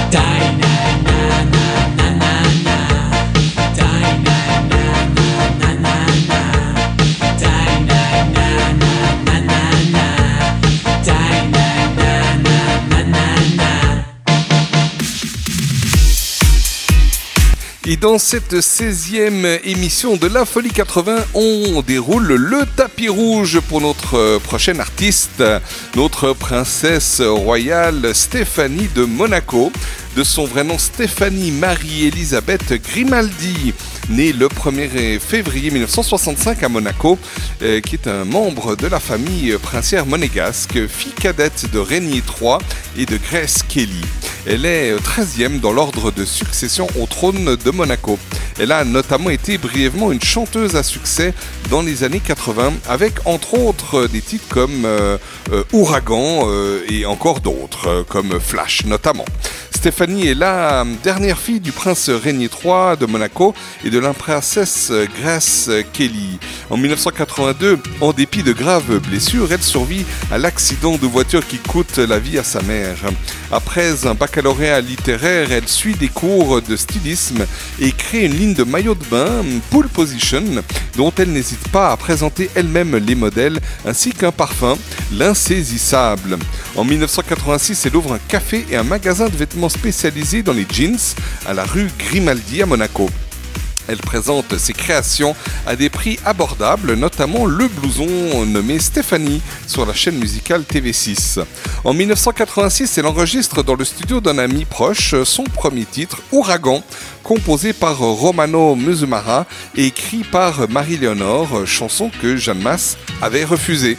[17.91, 23.81] Et dans cette 16e émission de La Folie 80, on déroule le tapis rouge pour
[23.81, 25.43] notre euh, prochaine artiste,
[25.97, 29.73] notre princesse royale Stéphanie de Monaco,
[30.15, 33.73] de son vrai nom Stéphanie Marie-Elisabeth Grimaldi,
[34.11, 37.17] née le 1er février 1965 à Monaco,
[37.61, 42.57] euh, qui est un membre de la famille princière monégasque, fille cadette de Régnier III
[42.97, 44.01] et de Grace Kelly.
[44.45, 48.19] Elle est 13e dans l'ordre de succession au trône de Monaco.
[48.59, 51.33] Elle a notamment été brièvement une chanteuse à succès
[51.69, 55.17] dans les années 80 avec entre autres des titres comme euh,
[55.53, 56.47] euh, Ouragan
[56.89, 59.25] et encore d'autres comme Flash notamment.
[59.81, 64.91] Stéphanie est la dernière fille du prince Régnier III de Monaco et de la princesse
[65.19, 66.39] Grace Kelly.
[66.69, 71.97] En 1982, en dépit de graves blessures, elle survit à l'accident de voiture qui coûte
[71.97, 72.97] la vie à sa mère.
[73.51, 77.45] Après un baccalauréat littéraire, elle suit des cours de stylisme
[77.79, 80.43] et crée une ligne de maillot de bain, Pool Position,
[80.97, 84.77] dont elle n'hésite pas à présenter elle-même les modèles, ainsi qu'un parfum,
[85.13, 86.37] l'insaisissable.
[86.75, 90.97] En 1986, elle ouvre un café et un magasin de vêtements spécialisés dans les jeans
[91.45, 93.09] à la rue Grimaldi à Monaco.
[93.87, 95.35] Elle présente ses créations
[95.65, 101.43] à des prix abordables, notamment le blouson nommé Stéphanie sur la chaîne musicale TV6.
[101.83, 106.83] En 1986, elle enregistre dans le studio d'un ami proche son premier titre, Ouragan,
[107.23, 109.45] composé par Romano Musumara
[109.75, 113.97] et écrit par Marie-Léonore, chanson que Jeanne Masse avait refusée.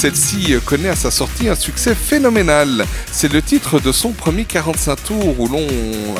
[0.00, 2.86] Celle-ci connaît à sa sortie un succès phénoménal.
[3.10, 5.66] C'est le titre de son premier 45 tours où l'on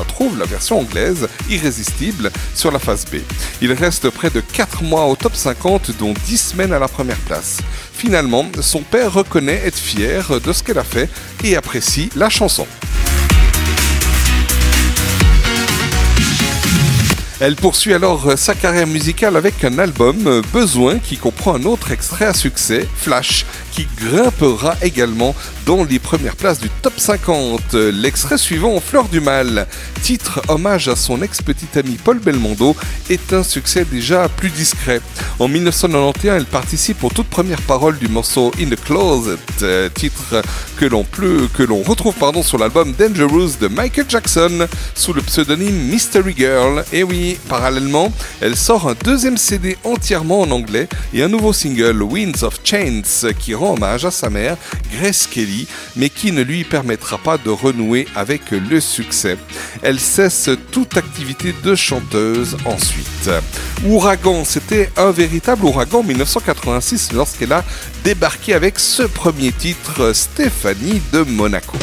[0.08, 3.18] trouve, la version anglaise, irrésistible, sur la face B.
[3.62, 7.18] Il reste près de 4 mois au top 50, dont 10 semaines à la première
[7.18, 7.58] place.
[7.92, 11.08] Finalement, son père reconnaît être fier de ce qu'elle a fait
[11.44, 12.66] et apprécie la chanson.
[17.40, 21.92] Elle poursuit alors sa carrière musicale avec un album, euh, Besoin, qui comprend un autre
[21.92, 23.46] extrait à succès, Flash,
[23.78, 27.74] qui grimpera également dans les premières places du top 50.
[27.74, 29.68] L'extrait suivant, Fleur du Mal,
[30.02, 32.74] titre hommage à son ex-petit ami Paul Belmondo,
[33.08, 35.00] est un succès déjà plus discret.
[35.38, 40.42] En 1991, elle participe aux toutes premières paroles du morceau In the Closet, titre
[40.76, 45.86] que l'on que l'on retrouve pardon, sur l'album Dangerous de Michael Jackson sous le pseudonyme
[45.88, 46.84] Mystery Girl.
[46.92, 52.02] Et oui, parallèlement, elle sort un deuxième CD entièrement en anglais et un nouveau single,
[52.02, 53.02] Winds of Chains,
[53.38, 54.56] qui rend hommage à sa mère,
[54.92, 55.66] Grace Kelly,
[55.96, 59.36] mais qui ne lui permettra pas de renouer avec le succès.
[59.82, 63.30] Elle cesse toute activité de chanteuse ensuite.
[63.86, 67.64] Ouragan, c'était un véritable ouragan en 1986 lorsqu'elle a
[68.04, 71.78] débarqué avec ce premier titre, Stéphanie de Monaco.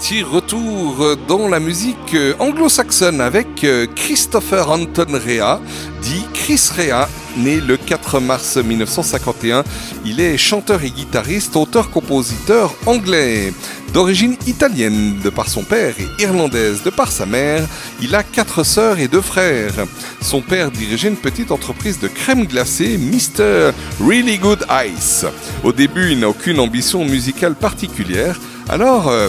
[0.00, 5.60] Petit retour dans la musique anglo-saxonne avec euh, Christopher Anton Rea,
[6.00, 7.06] dit Chris Rea,
[7.36, 9.62] né le 4 mars 1951.
[10.06, 13.52] Il est chanteur et guitariste, auteur-compositeur anglais.
[13.92, 17.66] D'origine italienne de par son père et irlandaise de par sa mère,
[18.00, 19.74] il a quatre sœurs et deux frères.
[20.22, 23.72] Son père dirigeait une petite entreprise de crème glacée, Mr.
[24.00, 24.64] Really Good
[24.96, 25.26] Ice.
[25.62, 28.40] Au début, il n'a aucune ambition musicale particulière,
[28.70, 29.28] alors euh,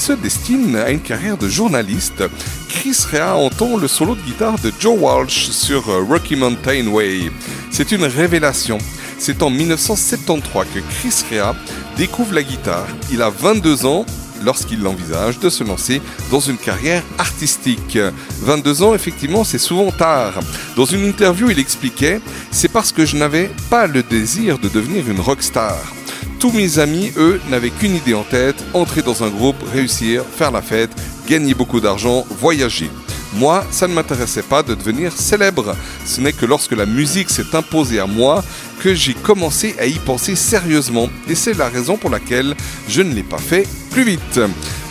[0.00, 2.24] se destine à une carrière de journaliste,
[2.68, 7.30] Chris Rea entend le solo de guitare de Joe Walsh sur euh, Rocky Mountain Way.
[7.70, 8.78] C'est une révélation.
[9.18, 11.54] C'est en 1973 que Chris Rea
[11.98, 12.86] découvre la guitare.
[13.12, 14.06] Il a 22 ans
[14.42, 16.00] lorsqu'il envisage de se lancer
[16.30, 17.98] dans une carrière artistique.
[18.40, 20.40] 22 ans, effectivement, c'est souvent tard.
[20.76, 25.10] Dans une interview, il expliquait C'est parce que je n'avais pas le désir de devenir
[25.10, 25.99] une rockstar.
[26.40, 30.50] Tous mes amis, eux, n'avaient qu'une idée en tête entrer dans un groupe, réussir, faire
[30.50, 30.90] la fête,
[31.28, 32.90] gagner beaucoup d'argent, voyager.
[33.34, 35.76] Moi, ça ne m'intéressait pas de devenir célèbre.
[36.06, 38.42] Ce n'est que lorsque la musique s'est imposée à moi
[38.80, 41.10] que j'ai commencé à y penser sérieusement.
[41.28, 42.56] Et c'est la raison pour laquelle
[42.88, 44.40] je ne l'ai pas fait plus vite.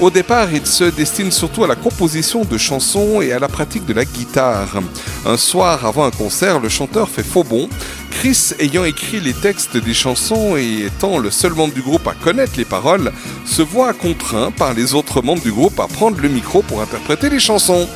[0.02, 3.86] Au départ, il se destine surtout à la composition de chansons et à la pratique
[3.86, 4.80] de la guitare.
[5.26, 7.68] Un soir avant un concert, le chanteur fait faux bond.
[8.10, 12.14] Chris, ayant écrit les textes des chansons et étant le seul membre du groupe à
[12.14, 13.12] connaître les paroles,
[13.46, 17.30] se voit contraint par les autres membres du groupe à prendre le micro pour interpréter
[17.30, 17.88] les chansons.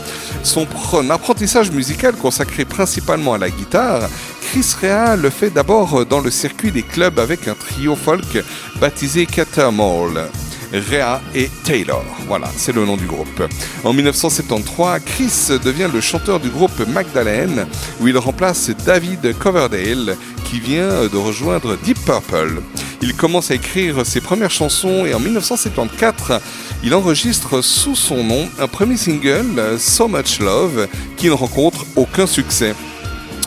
[0.44, 4.10] Son pr- apprentissage musical consacré principalement à la guitare,
[4.42, 8.44] Chris Rea le fait d'abord dans le circuit des clubs avec un trio folk
[8.76, 10.30] baptisé Catermall.
[10.74, 12.04] Rea et Taylor.
[12.28, 13.44] Voilà, c'est le nom du groupe.
[13.84, 17.68] En 1973, Chris devient le chanteur du groupe Magdalene,
[18.02, 22.62] où il remplace David Coverdale, qui vient de rejoindre Deep Purple.
[23.02, 26.40] Il commence à écrire ses premières chansons et en 1974,
[26.84, 30.88] il enregistre sous son nom un premier single, So Much Love,
[31.18, 32.74] qui ne rencontre aucun succès.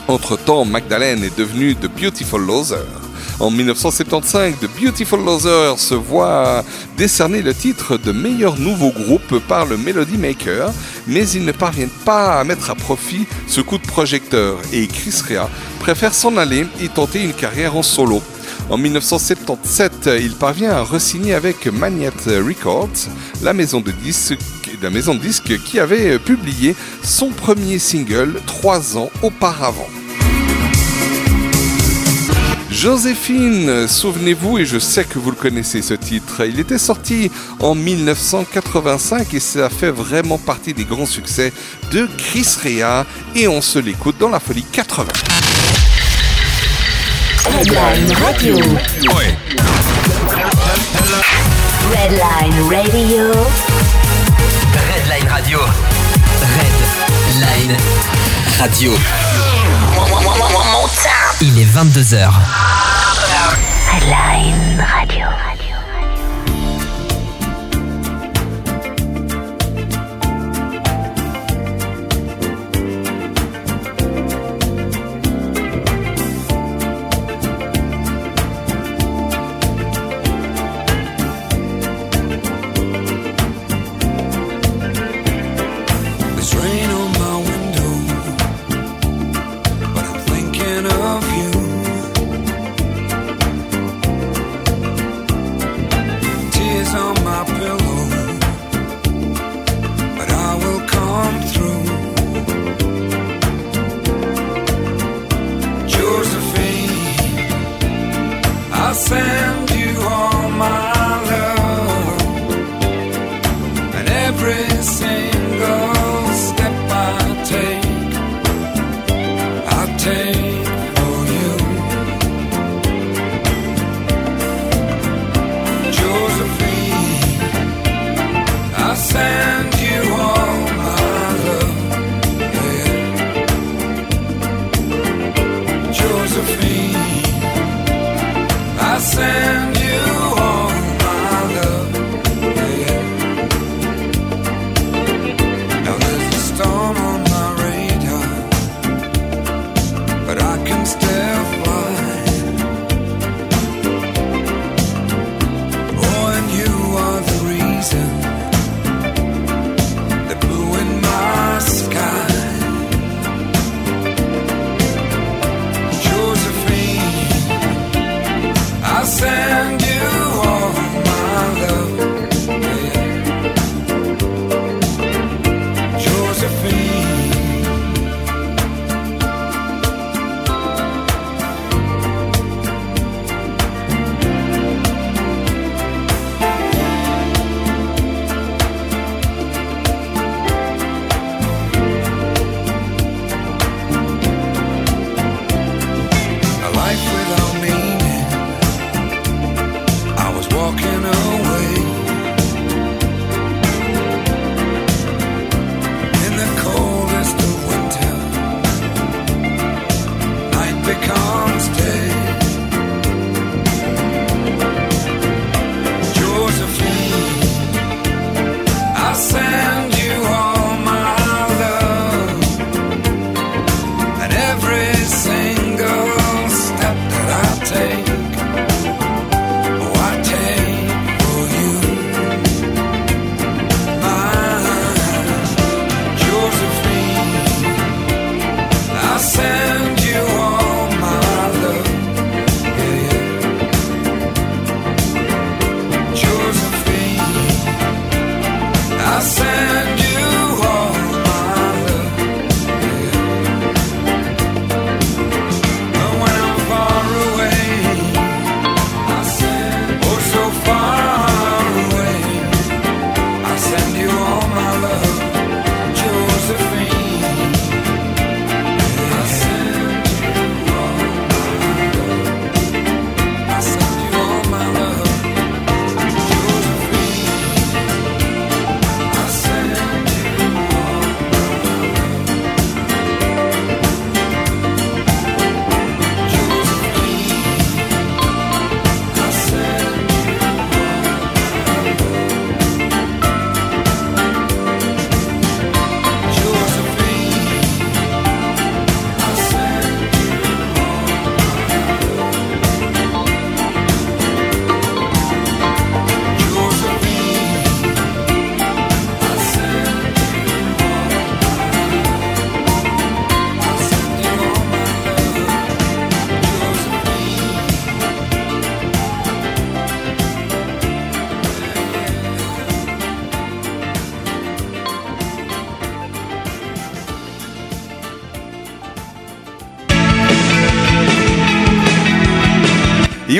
[0.07, 3.06] Entre-temps, Magdalene est devenue The Beautiful Loser.
[3.39, 6.63] En 1975, The Beautiful Loser se voit
[6.97, 10.71] décerner le titre de meilleur nouveau groupe par le Melody Maker,
[11.05, 15.21] mais ils ne parviennent pas à mettre à profit ce coup de projecteur et Chris
[15.29, 15.49] Rea
[15.79, 18.23] préfère s'en aller et tenter une carrière en solo.
[18.71, 23.07] En 1977, il parvient à re-signer avec Magnate Records,
[23.43, 24.37] la maison de disques
[24.81, 29.87] la maison de disques qui avait publié son premier single trois ans auparavant.
[32.71, 37.75] Joséphine, souvenez-vous, et je sais que vous le connaissez ce titre, il était sorti en
[37.75, 41.53] 1985 et ça fait vraiment partie des grands succès
[41.91, 45.05] de Chris Rea et on se l'écoute dans la folie 80.
[47.45, 48.57] Redline Radio.
[51.89, 53.31] Redline Radio.
[54.73, 55.59] Redline Radio.
[57.39, 57.77] Redline
[58.59, 58.91] Radio.
[61.39, 62.31] Il est 22h.
[63.93, 65.16] Redline Radio.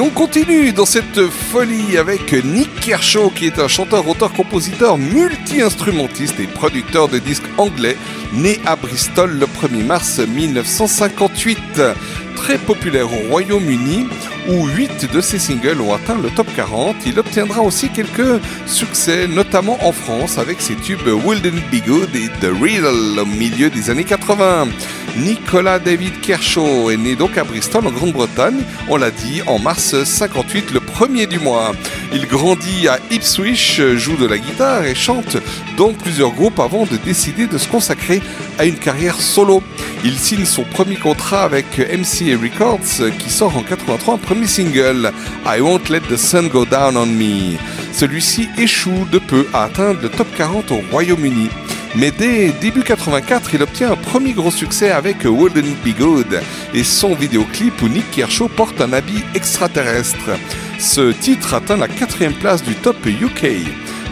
[0.07, 6.39] On continue dans cette folie avec Nick Kershaw, qui est un chanteur, auteur, compositeur, multi-instrumentiste
[6.39, 7.97] et producteur de disques anglais,
[8.33, 11.81] né à Bristol le 1er mars 1958.
[12.35, 14.07] Très populaire au Royaume-Uni,
[14.49, 19.27] où 8 de ses singles ont atteint le top 40, il obtiendra aussi quelques succès,
[19.27, 23.89] notamment en France, avec ses tubes Wouldn't Be Good et The Riddle au milieu des
[23.89, 24.67] années 80.
[25.17, 30.03] Nicolas David Kershaw est né donc à Bristol en Grande-Bretagne, on l'a dit, en mars
[30.03, 31.73] 58, le premier du mois.
[32.13, 35.37] Il grandit à Ipswich, joue de la guitare et chante
[35.75, 38.21] dans plusieurs groupes avant de décider de se consacrer
[38.59, 39.63] à une carrière solo.
[40.03, 45.11] Il signe son premier contrat avec MCA Records qui sort en 83 un premier single,
[45.45, 47.57] I Won't Let the Sun Go Down on Me.
[47.91, 51.49] Celui-ci échoue de peu à atteindre le top 40 au Royaume-Uni.
[51.99, 56.41] Mais dès début 84, il obtient un premier gros succès avec Wouldn't Be Good
[56.75, 60.37] et son vidéoclip où Nick Kershaw porte un habit extraterrestre.
[60.77, 63.47] Ce titre atteint la quatrième place du top UK.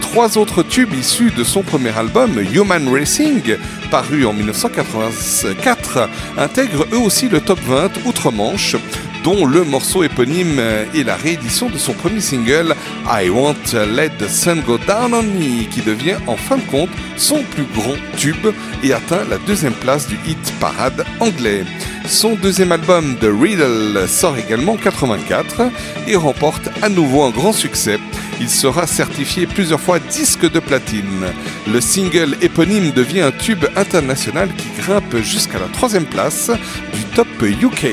[0.02, 3.56] Trois autres tubes issus de son premier album, Human Racing,
[3.92, 6.10] paru en 1984,
[6.40, 8.78] intègrent eux aussi le top 20 outre-Manche,
[9.24, 10.60] dont le morceau éponyme
[10.94, 12.76] est la réédition de son premier single
[13.08, 16.90] I Want Let the Sun Go Down on Me, qui devient en fin de compte
[17.18, 18.48] son plus grand tube
[18.84, 21.66] et atteint la deuxième place du hit parade anglais.
[22.08, 25.70] Son deuxième album The Riddle sort également en 84
[26.08, 28.00] et remporte à nouveau un grand succès.
[28.42, 31.26] Il sera certifié plusieurs fois disque de platine.
[31.72, 36.50] Le single éponyme devient un tube international qui grimpe jusqu'à la troisième place
[36.94, 37.88] du top UK.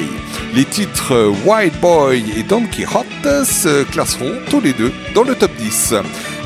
[0.55, 5.51] Les titres White Boy et Don Quixote se classeront tous les deux dans le top
[5.57, 5.95] 10.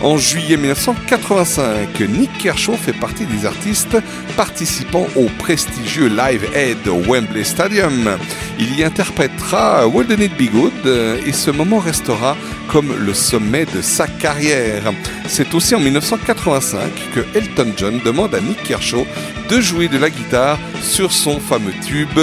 [0.00, 3.96] En juillet 1985, Nick Kershaw fait partie des artistes
[4.36, 8.16] participant au prestigieux Live Aid au Wembley Stadium.
[8.60, 12.36] Il y interprétera Wouldn't It Be Good et ce moment restera
[12.68, 14.92] comme le sommet de sa carrière.
[15.26, 16.78] C'est aussi en 1985
[17.12, 19.04] que Elton John demande à Nick Kershaw
[19.48, 22.20] de jouer de la guitare sur son fameux tube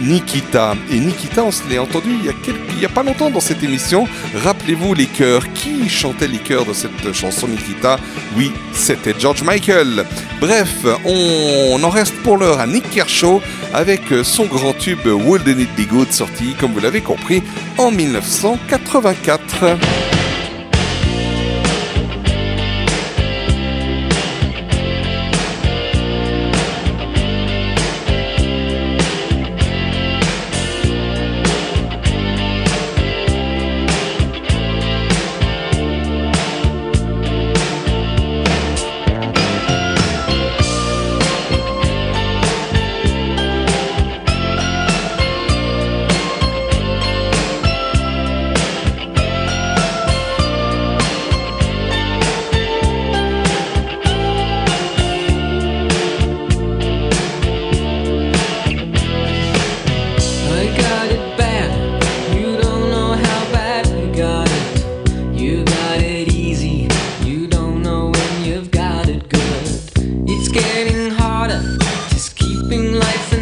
[0.00, 0.74] Nikita.
[0.90, 4.06] Et Nikita, on se l'est entendu il y, a pas longtemps dans cette émission.
[4.34, 5.42] Rappelez-vous les chœurs.
[5.52, 7.98] Qui chantait les chœurs de cette chanson Nikita?
[8.36, 10.04] Oui, c'était George Michael.
[10.40, 13.42] Bref, on, on en reste pour l'heure à Nick Kershaw
[13.74, 17.42] avec son grand tube Wouldn't It Be Good sorti, comme vous l'avez compris,
[17.78, 20.09] en 1984.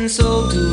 [0.08, 0.67] Soul together.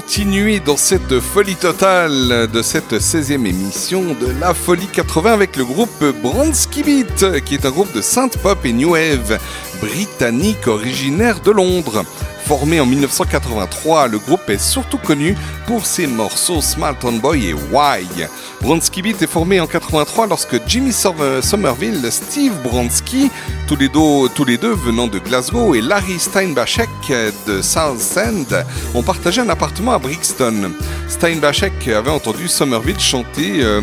[0.00, 5.64] Continuer dans cette folie totale de cette 16e émission de la Folie 80 avec le
[5.64, 9.38] groupe Bronski Beat, qui est un groupe de synth pop et new wave
[9.80, 12.04] britannique originaire de Londres.
[12.46, 15.36] Formé en 1983, le groupe est surtout connu
[15.66, 18.06] pour ses morceaux Smarton Boy et Why.
[18.62, 23.32] Bronski Beat est formé en 83 lorsque Jimmy Som- Somerville, Steve Bronski,
[23.66, 26.88] tous les, deux, tous les deux venant de Glasgow, et Larry Steinbachek
[27.48, 28.64] de Southend
[28.94, 30.70] ont partagé un appartement à Brixton.
[31.08, 33.80] Steinbachek avait entendu Somerville chanter euh,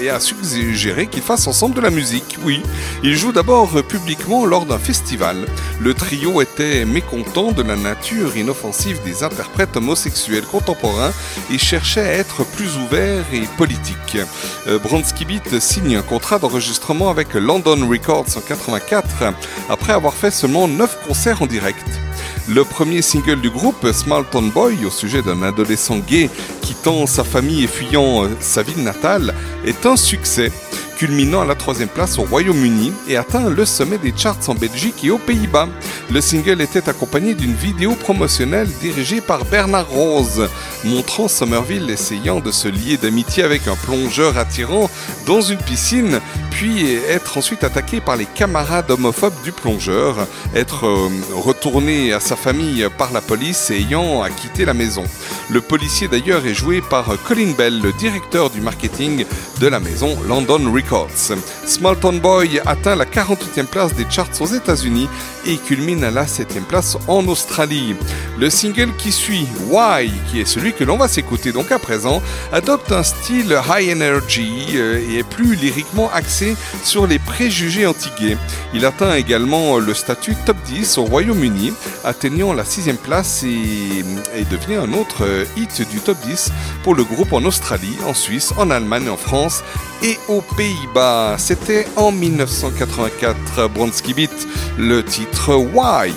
[0.00, 2.38] et a suggéré qu'ils fassent ensemble de la musique.
[2.44, 2.62] Oui,
[3.02, 5.46] ils jouent d'abord publiquement lors d'un festival.
[5.80, 11.12] Le trio était mécontent de la nature inoffensive des interprètes homosexuels contemporains
[11.50, 14.18] et cherchait à être plus ouvert et politique.
[14.66, 14.78] Euh,
[15.26, 19.34] Beat signe un contrat d'enregistrement avec London Records en 84
[19.68, 22.05] après avoir fait seulement 9 concerts en direct.
[22.48, 26.30] Le premier single du groupe, Small Town Boy, au sujet d'un adolescent gay
[26.62, 30.52] quittant sa famille et fuyant euh, sa ville natale, est un succès,
[30.96, 35.02] culminant à la troisième place au Royaume-Uni et atteint le sommet des charts en Belgique
[35.04, 35.68] et aux Pays-Bas.
[36.10, 40.48] Le single était accompagné d'une vidéo promotionnelle dirigée par Bernard Rose,
[40.84, 44.88] montrant Somerville essayant de se lier d'amitié avec un plongeur attirant
[45.26, 46.20] dans une piscine,
[46.56, 52.34] puis être ensuite attaqué par les camarades homophobes du plongeur, être euh, retourné à sa
[52.34, 55.04] famille par la police et ayant à quitter la maison.
[55.50, 59.26] Le policier d'ailleurs est joué par Colin Bell, le directeur du marketing
[59.60, 61.36] de la maison London Records.
[61.66, 65.10] Small Town Boy atteint la 48e place des charts aux États-Unis
[65.44, 67.96] et culmine à la 7e place en Australie.
[68.38, 72.22] Le single qui suit, Why, qui est celui que l'on va s'écouter donc à présent,
[72.50, 76.45] adopte un style high energy euh, et est plus lyriquement axé
[76.82, 78.36] sur les préjugés anti-gays.
[78.74, 81.72] Il atteint également le statut top 10 au Royaume-Uni,
[82.04, 84.04] atteignant la 6e place et,
[84.36, 86.52] et devient un autre euh, hit du top 10
[86.82, 89.62] pour le groupe en Australie, en Suisse, en Allemagne, en France
[90.02, 91.36] et aux Pays-Bas.
[91.38, 96.12] C'était en 1984, Bronski Beat, le titre Why.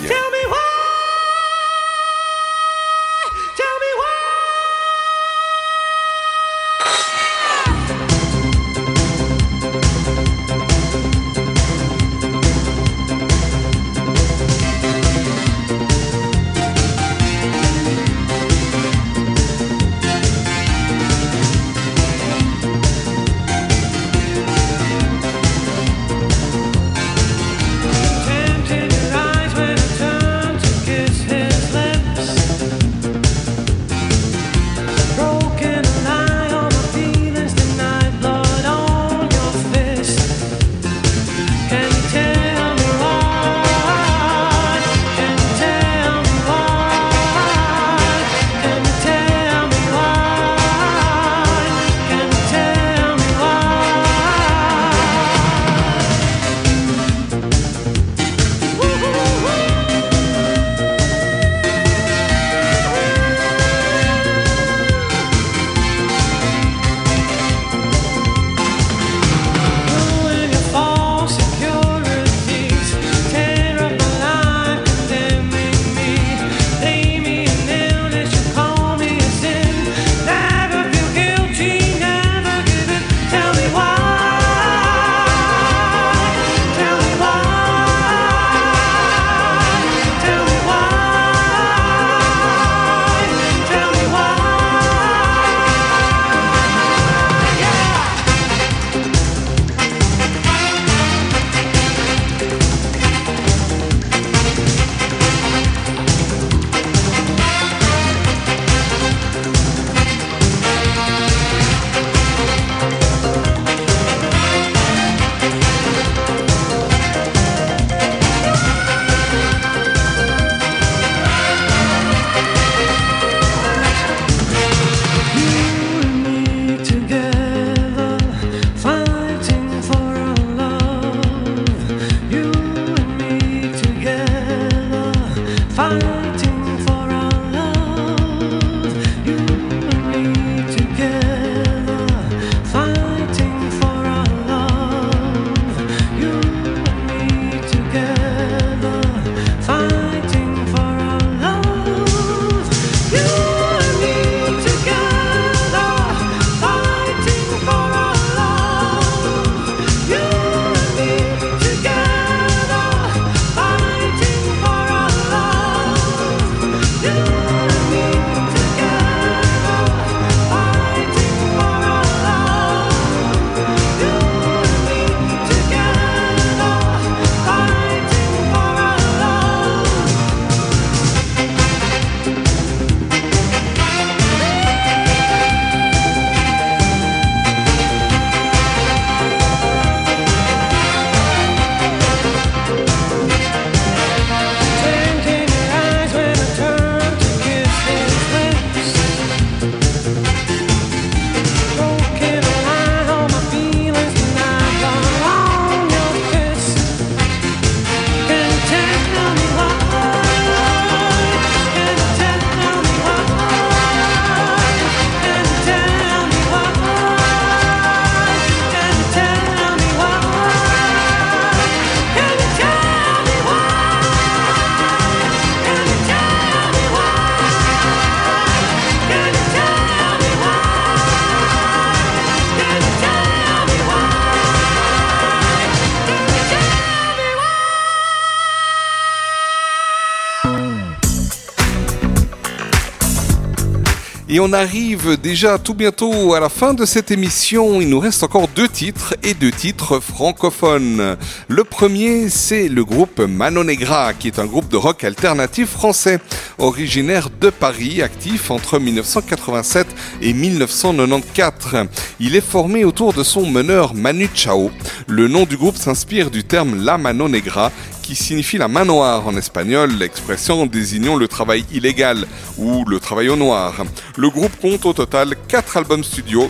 [244.32, 247.82] Et on arrive déjà tout bientôt à la fin de cette émission.
[247.82, 251.17] Il nous reste encore deux titres et deux titres francophones.
[251.48, 256.19] Le premier, c'est le groupe Mano Negra, qui est un groupe de rock alternatif français,
[256.59, 259.88] originaire de Paris, actif entre 1987
[260.22, 261.88] et 1994.
[262.19, 264.69] Il est formé autour de son meneur Manu Chao.
[265.08, 267.72] Le nom du groupe s'inspire du terme La Mano Negra,
[268.09, 272.25] qui signifie la main noire en espagnol, l'expression désignant le travail illégal
[272.57, 273.83] ou le travail au noir.
[274.17, 276.49] Le groupe compte au total 4 albums studio.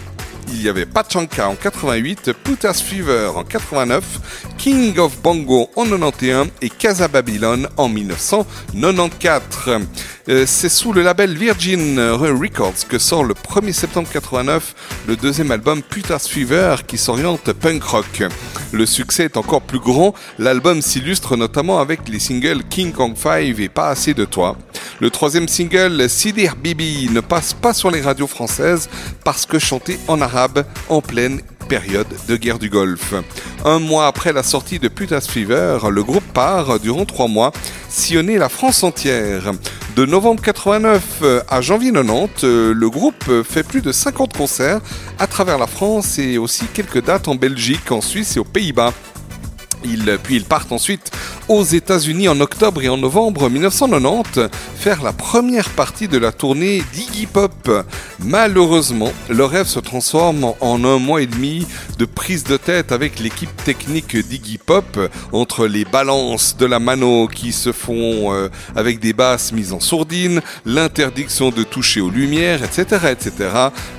[0.52, 4.04] Il y avait Pachanka en 88, Putas Fever en 89,
[4.58, 9.82] King of Bongo en 91 et Casa Babylon en 1994.
[10.30, 14.76] Euh, C'est sous le label Virgin Records que sort le 1er septembre 89
[15.08, 18.24] le deuxième album Putas Fever qui s'oriente punk rock.
[18.72, 23.60] Le succès est encore plus grand, l'album s'illustre notamment avec les singles King Kong 5
[23.60, 24.58] et Pas assez de toi.
[25.00, 28.90] Le troisième single, Sidir Bibi, ne passe pas sur les radios françaises
[29.24, 30.39] parce que chanté en arabe
[30.88, 33.14] en pleine période de guerre du Golfe.
[33.66, 37.52] Un mois après la sortie de Putas Fever, le groupe part, durant trois mois,
[37.90, 39.52] sillonner la France entière.
[39.96, 44.80] De novembre 89 à janvier 90, euh, le groupe fait plus de 50 concerts
[45.18, 48.94] à travers la France et aussi quelques dates en Belgique, en Suisse et aux Pays-Bas.
[49.84, 51.12] Ils, puis ils partent ensuite
[51.48, 56.84] aux États-Unis en octobre et en novembre 1990 faire la première partie de la tournée
[56.94, 57.70] d'Iggy Pop.
[58.20, 61.68] Malheureusement, le rêve se transforme en un mois et demi
[61.98, 65.00] de prise de tête avec l'équipe technique d'Iggy Pop
[65.32, 69.80] entre les balances de la mano qui se font euh, avec des basses mises en
[69.80, 73.50] sourdine, l'interdiction de toucher aux lumières, etc., etc.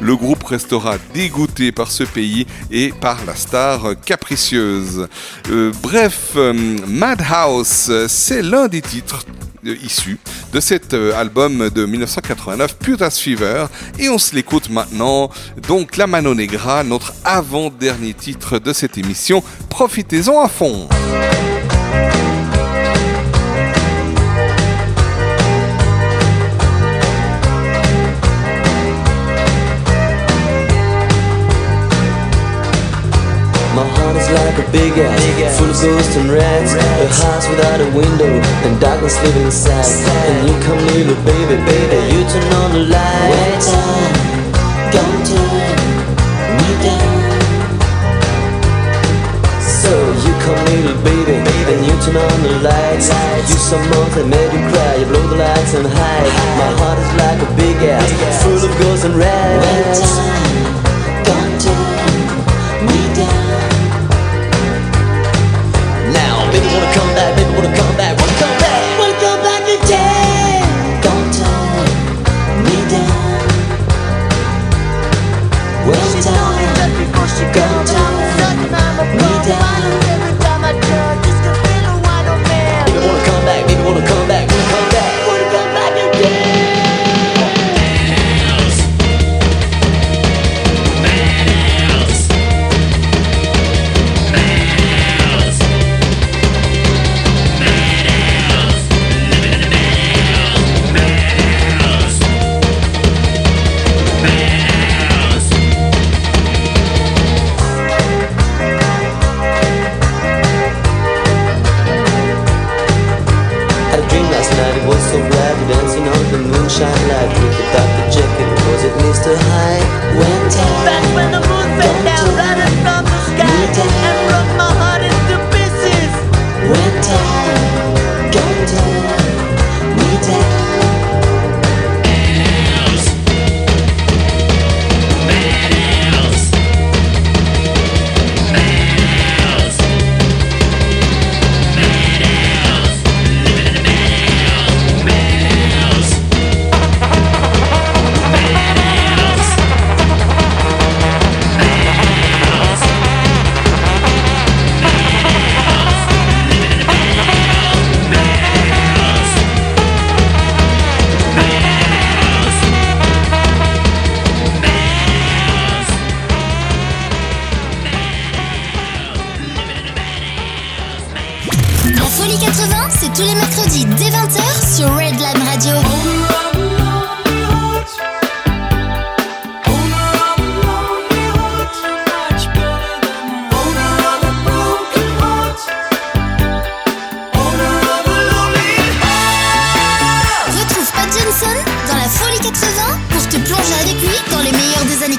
[0.00, 5.08] Le groupe restera dégoûté par ce pays et par la star capricieuse.
[5.50, 6.52] Euh, bref, euh,
[6.86, 9.24] Madhouse, euh, c'est l'un des titres
[9.66, 10.18] euh, issus
[10.52, 13.66] de cet album de 1989, Putas Fever,
[13.98, 15.30] et on se l'écoute maintenant.
[15.68, 19.42] Donc La Mano Negra, notre avant-dernier titre de cette émission.
[19.68, 20.88] Profitez-en à fond.
[33.80, 36.76] My heart is like a big ass, full of ghosts and rats.
[36.76, 38.28] A house without a window,
[38.68, 39.88] and darkness living inside.
[40.28, 43.32] And you come little baby, baby, you turn on the light.
[43.32, 44.12] Wait time,
[44.92, 45.80] come turn
[46.60, 47.24] me down.
[49.64, 49.96] So
[50.28, 53.08] you come little baby, and you turn on the lights.
[53.48, 56.28] You some month that made you cry, you blow the lights and hide.
[56.60, 60.49] My heart is like a big ass, full of ghosts and rats.
[66.50, 67.09] Baby, wanna come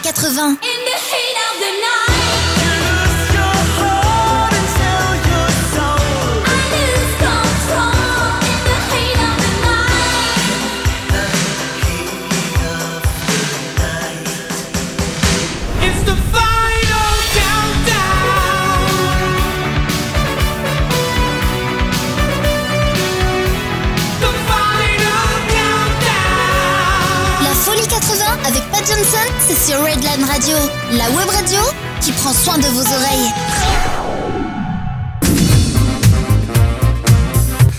[0.03, 0.57] 80.
[0.61, 1.90] In.
[29.65, 30.57] Sur Redline Radio,
[30.93, 31.59] la web radio
[32.01, 33.31] qui prend soin de vos oreilles.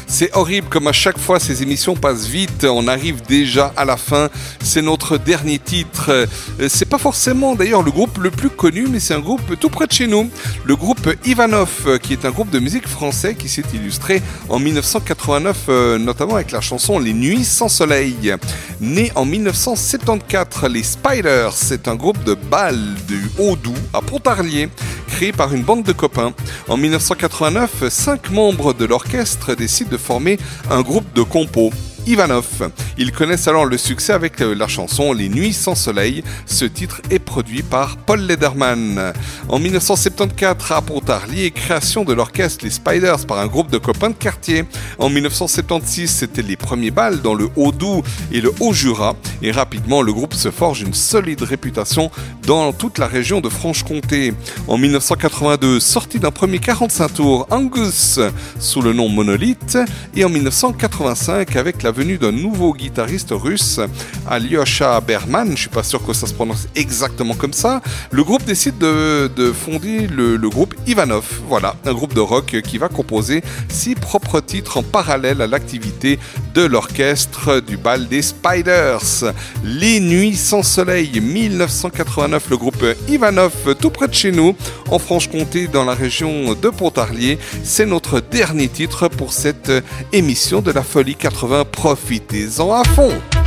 [0.06, 3.96] C'est horrible comme à chaque fois ces émissions passent vite, on arrive déjà à la
[3.96, 4.28] fin,
[4.62, 6.10] c'est notre dernier titre.
[6.10, 6.26] Euh,
[6.68, 9.86] C'est pas forcément d'ailleurs le groupe le plus connu, mais c'est un groupe tout près
[9.86, 10.30] de chez nous.
[10.64, 14.58] Le groupe Ivanov, euh, qui est un groupe de musique français qui s'est illustré en
[14.58, 18.34] 1989, euh, notamment avec la chanson Les Nuits sans soleil.
[18.80, 24.68] Né en 1974, les Spiders, c'est un groupe de balles du Haut-Doubs à Pontarlier,
[25.08, 26.32] créé par une bande de copains.
[26.68, 30.38] En 1989, cinq membres de l'orchestre décident de former
[30.70, 31.70] un groupe de compos.
[32.06, 32.70] Ivanov.
[32.98, 36.24] Ils connaissent alors le succès avec euh, la chanson Les Nuits sans soleil.
[36.46, 39.12] Ce titre est produit par Paul Lederman.
[39.48, 44.14] En 1974, à Pontarlier, création de l'orchestre Les Spiders par un groupe de copains de
[44.14, 44.64] quartier.
[44.98, 49.14] En 1976, c'était les premiers balles dans le Haut-Doubs et le Haut-Jura.
[49.42, 52.10] Et rapidement, le groupe se forge une solide réputation
[52.46, 54.34] dans toute la région de Franche-Comté.
[54.68, 58.18] En 1982, sortie d'un premier 45 tours, Angus,
[58.58, 59.78] sous le nom Monolith.
[60.16, 63.80] Et en 1985, avec la venue d'un nouveau guitariste russe,
[64.28, 67.80] Alyosha Berman, je suis pas sûr que ça se prononce exactement comme ça,
[68.10, 71.24] le groupe décide de, de fonder le, le groupe Ivanov.
[71.48, 76.18] Voilà, un groupe de rock qui va composer six propres titres en parallèle à l'activité
[76.54, 79.32] de l'orchestre du bal des Spiders.
[79.64, 84.54] Les Nuits sans soleil, 1989, le groupe Ivanov, tout près de chez nous,
[84.90, 87.38] en Franche-Comté, dans la région de Pontarlier.
[87.64, 89.72] C'est notre dernier titre pour cette
[90.12, 91.64] émission de la Folie 80.
[91.82, 93.41] Profitez-en à fond!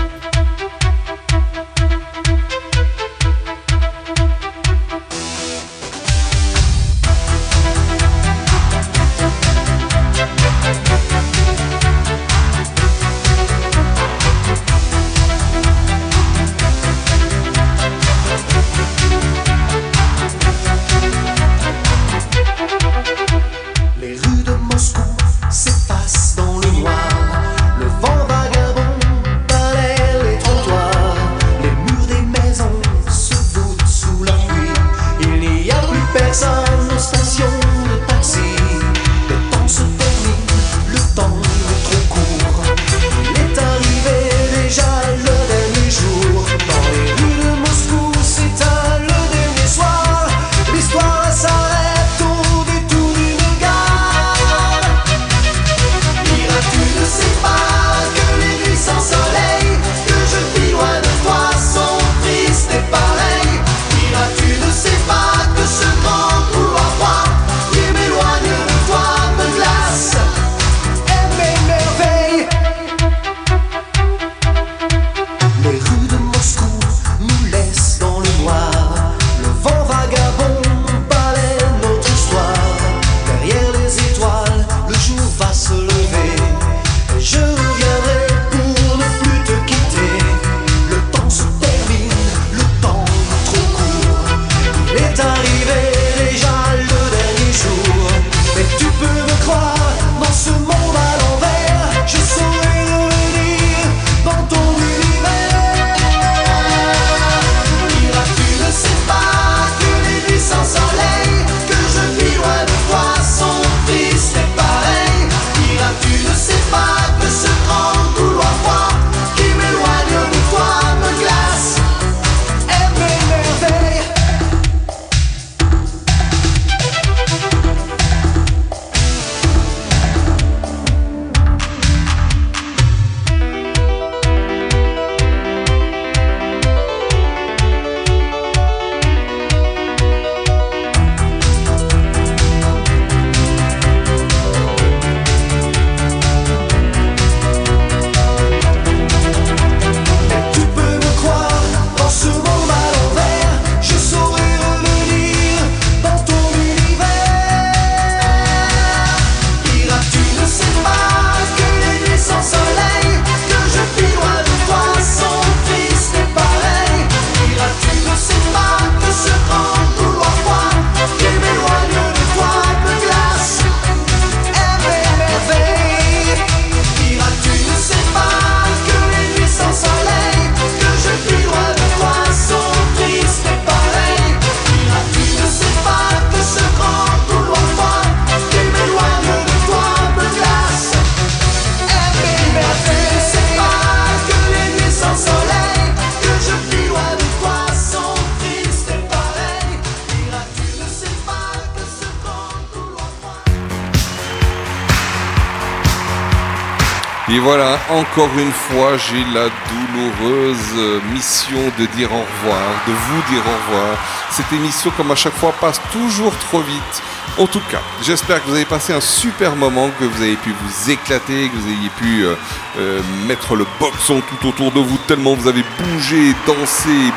[207.90, 213.72] Encore une fois, j'ai la douloureuse mission de dire au revoir, de vous dire au
[213.72, 213.98] revoir.
[214.32, 217.02] Cette émission, comme à chaque fois, passe toujours trop vite.
[217.38, 220.52] En tout cas, j'espère que vous avez passé un super moment, que vous avez pu
[220.54, 222.36] vous éclater, que vous ayez pu euh,
[222.78, 227.12] euh, mettre le boxon tout autour de vous, tellement vous avez bougé, dansé,